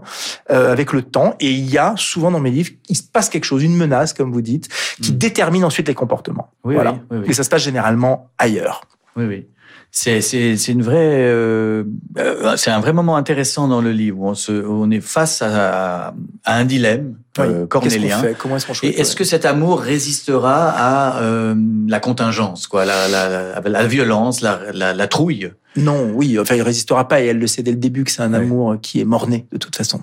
[0.50, 1.36] euh, avec le temps.
[1.38, 4.12] Et il y a souvent dans mes livres, il se passe quelque chose, une menace,
[4.12, 4.68] comme vous dites,
[5.00, 5.18] qui Mm.
[5.18, 6.50] détermine ensuite les comportements.
[6.64, 6.92] Oui, voilà.
[6.92, 7.24] oui, oui, oui.
[7.28, 8.82] Et ça se passe généralement ailleurs.
[9.16, 9.46] Oui, oui.
[9.90, 11.82] C'est c'est une vraie euh,
[12.18, 15.40] euh, c'est un vrai moment intéressant dans le livre où on se on est face
[15.42, 16.14] à,
[16.44, 17.68] à un dilemme euh, Oui.
[17.68, 18.18] Cornélien.
[18.18, 18.36] fait?
[18.38, 18.96] Comment est-ce qu'on choisit?
[18.96, 21.54] Et est-ce que cet amour résistera à euh,
[21.88, 25.50] la contingence, quoi, la, la, la, la violence, la, la, trouille?
[25.76, 28.22] Non, oui, enfin, il résistera pas et elle le sait dès le début que c'est
[28.22, 28.40] un Oui.
[28.40, 30.02] amour qui est mort-né de toute façon.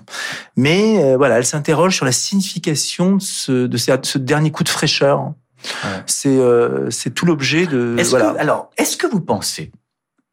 [0.56, 4.68] Mais euh, voilà, elle s'interroge sur la signification de ce, de ce dernier coup de
[4.68, 5.32] fraîcheur.
[5.84, 6.02] Ouais.
[6.06, 8.32] C'est euh, c'est tout l'objet de Est-ce voilà.
[8.32, 9.72] que, alors, est-ce que vous pensez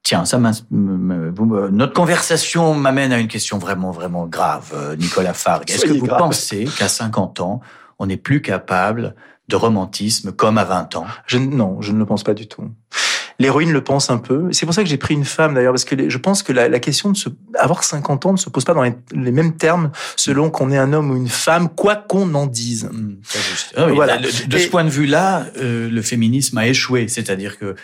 [0.04, 0.38] Tiens, ça
[0.70, 5.72] notre conversation m'amène à une question vraiment, vraiment grave, euh, Nicolas Fargue.
[5.72, 6.20] Est-ce que vous grave.
[6.20, 7.62] pensez qu'à 50 ans,
[8.00, 9.16] on n'est plus capable
[9.48, 11.06] de romantisme comme à 20 ans?
[11.26, 12.70] Je, non, je ne le pense pas du tout.
[13.40, 14.48] L'héroïne le pense un peu.
[14.52, 16.70] C'est pour ça que j'ai pris une femme d'ailleurs, parce que je pense que la,
[16.70, 17.30] la question de se,
[17.60, 20.78] avoir 50 ans ne se pose pas dans les, les mêmes termes selon qu'on est
[20.78, 22.90] un homme ou une femme, quoi qu'on en dise.
[23.24, 23.74] C'est juste.
[23.76, 24.18] Ah oui, Voilà.
[24.18, 27.08] de, de Et- ce point de vue-là, euh, le féminisme a échoué.
[27.08, 27.76] C'est-à-dire que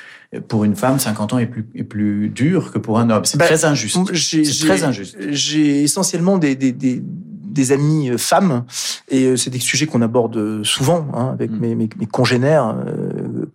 [0.48, 3.26] pour une femme, 50 ans est plus, est plus dur que pour un homme.
[3.26, 3.98] C'est Bah, très injuste.
[4.14, 5.18] J'ai- très injuste.
[5.30, 8.64] J'ai essentiellement des, des, des, des amis euh, femmes
[9.10, 11.58] et euh, c'est des sujets qu'on aborde souvent hein, avec Mm.
[11.60, 12.76] mes, mes, mes congénères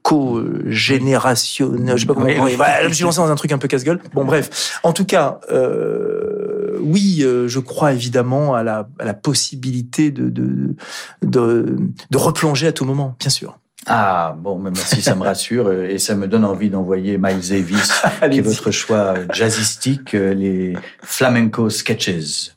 [0.05, 1.97] co-générationnels.
[1.97, 2.27] Je sais pas comment.
[2.27, 2.57] Oui, oui.
[2.83, 4.01] je me suis lancé dans un truc un peu casse-gueule.
[4.13, 4.79] Bon, bref.
[4.83, 10.29] En tout cas, euh, oui, euh, je crois évidemment à la, à la possibilité de,
[10.29, 10.77] de,
[11.23, 11.79] de,
[12.11, 13.59] de replonger à tout moment, bien sûr.
[13.87, 18.03] Ah, bon, mais merci, ça me rassure et ça me donne envie d'envoyer Miles Davis,
[18.31, 22.53] qui est votre choix jazzistique, euh, les flamenco sketches.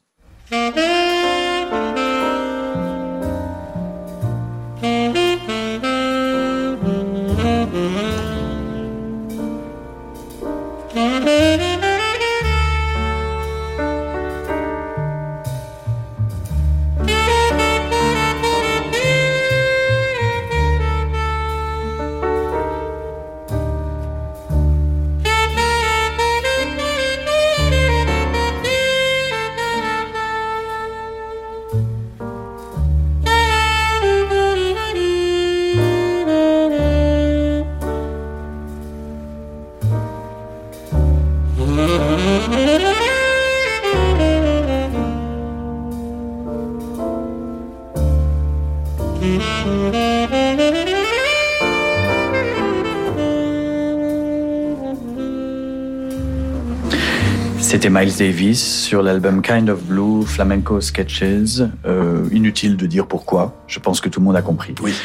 [57.77, 61.61] C'était Miles Davis sur l'album Kind of Blue Flamenco Sketches.
[61.85, 63.63] Euh, inutile de dire pourquoi.
[63.67, 64.73] Je pense que tout le monde a compris.
[64.81, 64.95] Oui.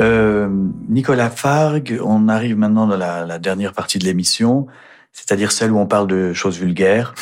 [0.00, 0.48] Euh,
[0.88, 4.66] Nicolas Fargue, on arrive maintenant dans la, la dernière partie de l'émission,
[5.12, 7.14] c'est-à-dire celle où on parle de choses vulgaires.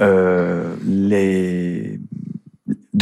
[0.00, 1.98] Euh, les...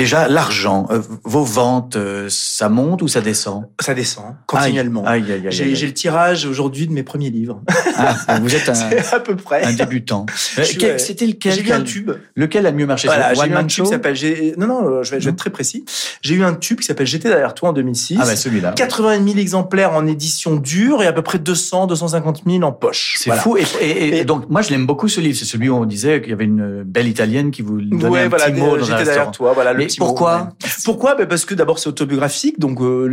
[0.01, 3.65] Déjà, l'argent, euh, vos ventes, euh, ça monte ou ça descend?
[3.81, 5.05] Ça descend continuellement.
[5.07, 7.61] Aïe, aïe, aïe, aïe, J'ai le tirage aujourd'hui de mes premiers livres.
[7.97, 8.75] Ah, vous êtes un,
[9.13, 9.63] à peu près.
[9.65, 10.25] un débutant.
[10.59, 10.65] Euh.
[10.99, 12.11] C'était lequel J'ai eu un tube.
[12.35, 13.85] Lequel a le mieux marché Voilà, One j'ai eu un tube
[14.15, 15.33] qui Non, non, je vais, je vais Non.
[15.35, 15.85] être très précis.
[16.23, 18.17] J'ai eu un tube qui s'appelle J'étais derrière toi en 2006.
[18.21, 18.73] Ah bah celui-là.
[18.73, 23.17] 80 000 exemplaires en édition dure et à peu près 200, 250 000 en poche.
[23.19, 23.43] C'est Voilà.
[23.43, 23.57] fou.
[23.59, 25.37] Et, et- et Et- donc, moi, je l'aime beaucoup ce livre.
[25.39, 28.21] C'est celui où on disait qu'il y avait une belle italienne qui vous donnait Ouais,
[28.23, 29.53] un voilà, petit mot dans un j'étais derrière toi.
[29.53, 30.68] Voilà, le pourquoi ouais.
[30.84, 31.14] Pourquoi?
[31.14, 33.07] Ben Parce que d'abord c'est autobiographique, donc euh,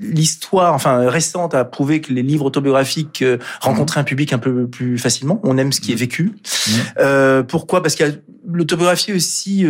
[0.00, 4.66] l'histoire, enfin récente, a prouvé que les livres autobiographiques euh, rencontraient un public un peu
[4.66, 5.40] plus facilement.
[5.44, 6.24] On aime ce qui est vécu.
[6.24, 6.74] Mhm.
[6.98, 7.82] Euh, pourquoi?
[7.82, 8.12] Parce qu'il y a
[8.50, 9.66] l'autobiographie aussi.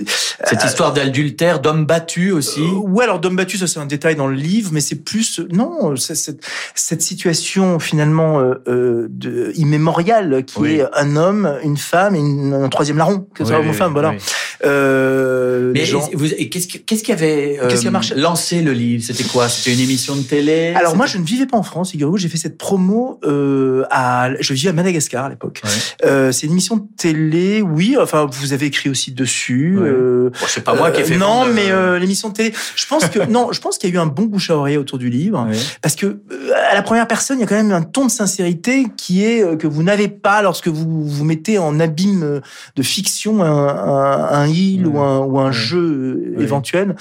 [0.00, 2.60] Euh, euh, Cette histoire d'adultère, d'homme battu aussi?
[2.60, 5.96] Ouais, alors d'homme battu, ça c'est un détail dans le livre, mais c'est plus non,
[5.96, 6.44] cette,
[6.74, 12.54] cette situation finalement euh, euh, de, immémoriale qui est un homme, une femme et une,
[12.54, 14.14] un troisième larron, que soit homme ou femme, voilà.
[14.64, 16.08] Euh, mais gens...
[16.50, 19.04] qu'est-ce qui, qu'est-ce qui avait euh, qui a marché lancé le livre?
[19.04, 19.48] C'était quoi?
[19.48, 20.72] C'était une émission de télé?
[20.74, 22.16] Alors moi, je ne vivais pas en France, figurez-vous.
[22.16, 25.62] J'ai fait cette promo euh, à, je vivais à Madagascar à l'époque.
[26.04, 27.96] Euh, c'est une émission de télé, oui.
[28.00, 29.78] Enfin, vous avez écrit aussi dessus.
[29.80, 31.16] Euh, bon, c'est pas moi qui ai fait.
[31.16, 32.52] Non, mais euh, l'émission de télé.
[32.74, 34.76] Je pense que non, je pense qu'il y a eu un bon bouche à oreille
[34.76, 35.46] autour du livre,
[35.82, 36.20] parce que
[36.70, 39.58] à la première personne, il y a quand même un ton de sincérité qui est
[39.58, 42.40] que vous n'avez pas lorsque vous vous mettez en abîme
[42.74, 46.96] de fiction un, un, un île ou un, ou un jeu éventuel.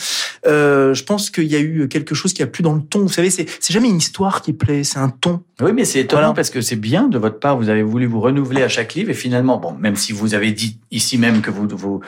[0.46, 3.00] Euh, je pense qu'il y a eu quelque chose qui a plu dans le ton.
[3.00, 5.42] Vous savez, c'est jamais une histoire qui plaît, c'est un ton.
[5.60, 7.58] Oui, mais c'est étonnant parce que c'est bien de votre part.
[7.58, 10.52] Vous avez voulu vous renouveler à chaque livre et finalement, bon, même si vous avez
[10.52, 12.00] dit ici même que vous vous,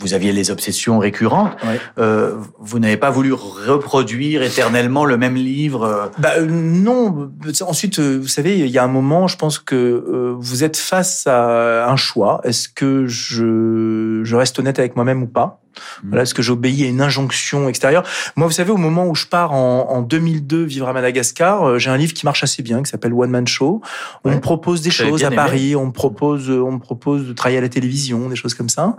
[0.00, 1.56] vous aviez les obsessions récurrentes,
[1.98, 5.82] euh, vous n'avez pas voulu reproduire éternellement le même livre.
[5.82, 6.06] Euh.
[6.18, 7.30] Bah euh, non.
[7.60, 11.26] Ensuite, euh, vous savez, il y a un moment, je pense que vous êtes face
[11.26, 12.40] à un choix.
[12.44, 15.60] Est-ce que je, je reste honnête avec moi-même ou pas.
[16.04, 18.04] Voilà, est-ce que j'obéis à une injonction extérieure?
[18.36, 21.78] Moi, vous savez, au moment où je pars en, en 2002 vivre à Madagascar, euh,
[21.78, 23.80] j'ai un livre qui marche assez bien, qui s'appelle One Man Show.
[24.24, 27.58] On me propose des choses à Paris, on me propose, on me propose de travailler
[27.58, 28.96] à la télévision, des choses comme ça.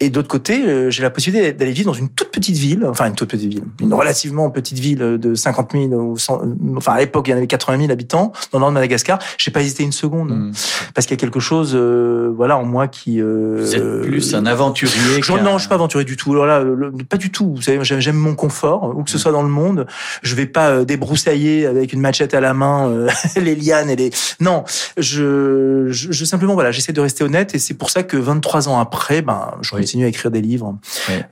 [0.00, 3.06] Et d'autre côté, euh, j'ai la possibilité d'aller vivre dans une toute petite ville, enfin
[3.06, 6.42] une toute petite ville, une relativement petite ville de 50 000 ou 100,
[6.76, 9.18] enfin à l'époque il y en avait 80 000 habitants dans le nord de Madagascar.
[9.38, 10.52] J'ai pas hésité une seconde mmh.
[10.94, 13.20] parce qu'il y a quelque chose, euh, voilà, en moi qui.
[13.20, 15.20] Euh, Vous êtes plus un aventurier.
[15.42, 16.32] non, je suis pas aventurier du tout.
[16.32, 16.64] Alors là,
[17.08, 17.54] pas du tout.
[17.54, 19.86] Vous savez, j'aime mon confort, où que ce soit dans le monde.
[20.22, 23.96] Je vais pas euh, débroussailler avec une machette à la main euh, les lianes et
[23.96, 24.10] les.
[24.40, 24.64] Non,
[24.96, 28.78] je, je, simplement voilà, j'essaie de rester honnête et c'est pour ça que 23 ans
[28.78, 30.76] après, ben, je continue à écrire des livres.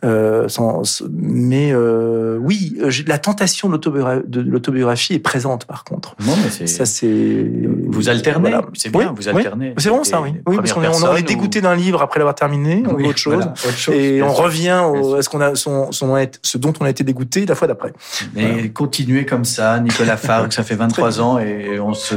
[0.04, 2.76] Euh, sans, mais euh, oui,
[3.06, 6.16] la tentation de l'autobiographie est présente par contre.
[6.24, 7.50] Non, mais ça c'est.
[7.88, 9.74] Vous alternez, c'est bien, vous alternez.
[9.78, 10.34] C'est bon ça, oui.
[10.46, 13.18] Oui, parce qu'on est, on est dégoûté d'un livre après l'avoir terminé, on veut autre
[13.18, 16.84] chose, autre chose et on revient au, ce qu'on a, son, son, ce dont on
[16.84, 17.92] a été dégoûté la fois d'après.
[18.34, 22.14] Mais continuez comme ça, Nicolas Farg, ça fait 23 ans et on se,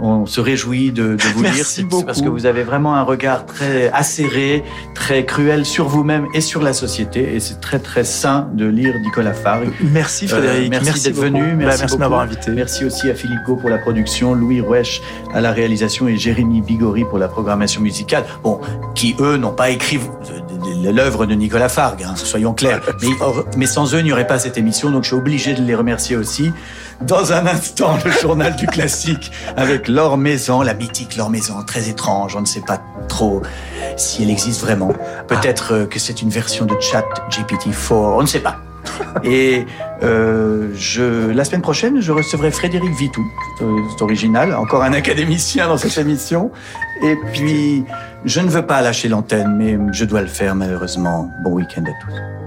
[0.00, 1.64] on se réjouit de, de vous lire.
[1.64, 4.64] C'est parce que vous avez vraiment un regard très acéré,
[4.94, 7.34] très cruel sur vous-même et sur la société.
[7.34, 9.70] Et c'est très très sain de lire Nicolas Farg.
[9.80, 10.72] Merci Frédéric.
[10.72, 11.40] Euh, merci, d'être venu.
[11.40, 12.50] Bah, merci, merci de m'avoir invité.
[12.50, 15.00] Merci aussi à Philippe Gau pour la production, Louis Ruesch
[15.34, 18.24] à la réalisation et Jérémy Bigori pour la programmation musicale.
[18.42, 18.60] Bon,
[18.94, 20.00] qui eux n'ont pas écrit
[20.84, 22.80] l'œuvre de Nicolas Fargue, hein, soyons clairs.
[23.00, 23.08] Mais,
[23.56, 25.74] mais sans eux, il n'y aurait pas cette émission, donc je suis obligé de les
[25.74, 26.52] remercier aussi.
[27.00, 31.88] Dans un instant, le journal du classique avec Laure Maison, la mythique Laure Maison, très
[31.88, 33.42] étrange, on ne sait pas trop
[33.96, 34.92] si elle existe vraiment.
[35.28, 38.56] Peut-être euh, que c'est une version de chat GPT-4, on ne sait pas.
[39.24, 39.66] Et
[40.02, 43.24] euh, la semaine prochaine, je recevrai Frédéric Vitou,
[43.58, 46.50] c'est original, encore un académicien dans cette émission.
[47.02, 47.84] Et puis,
[48.24, 51.30] je ne veux pas lâcher l'antenne, mais je dois le faire malheureusement.
[51.44, 52.41] Bon week-end à tous.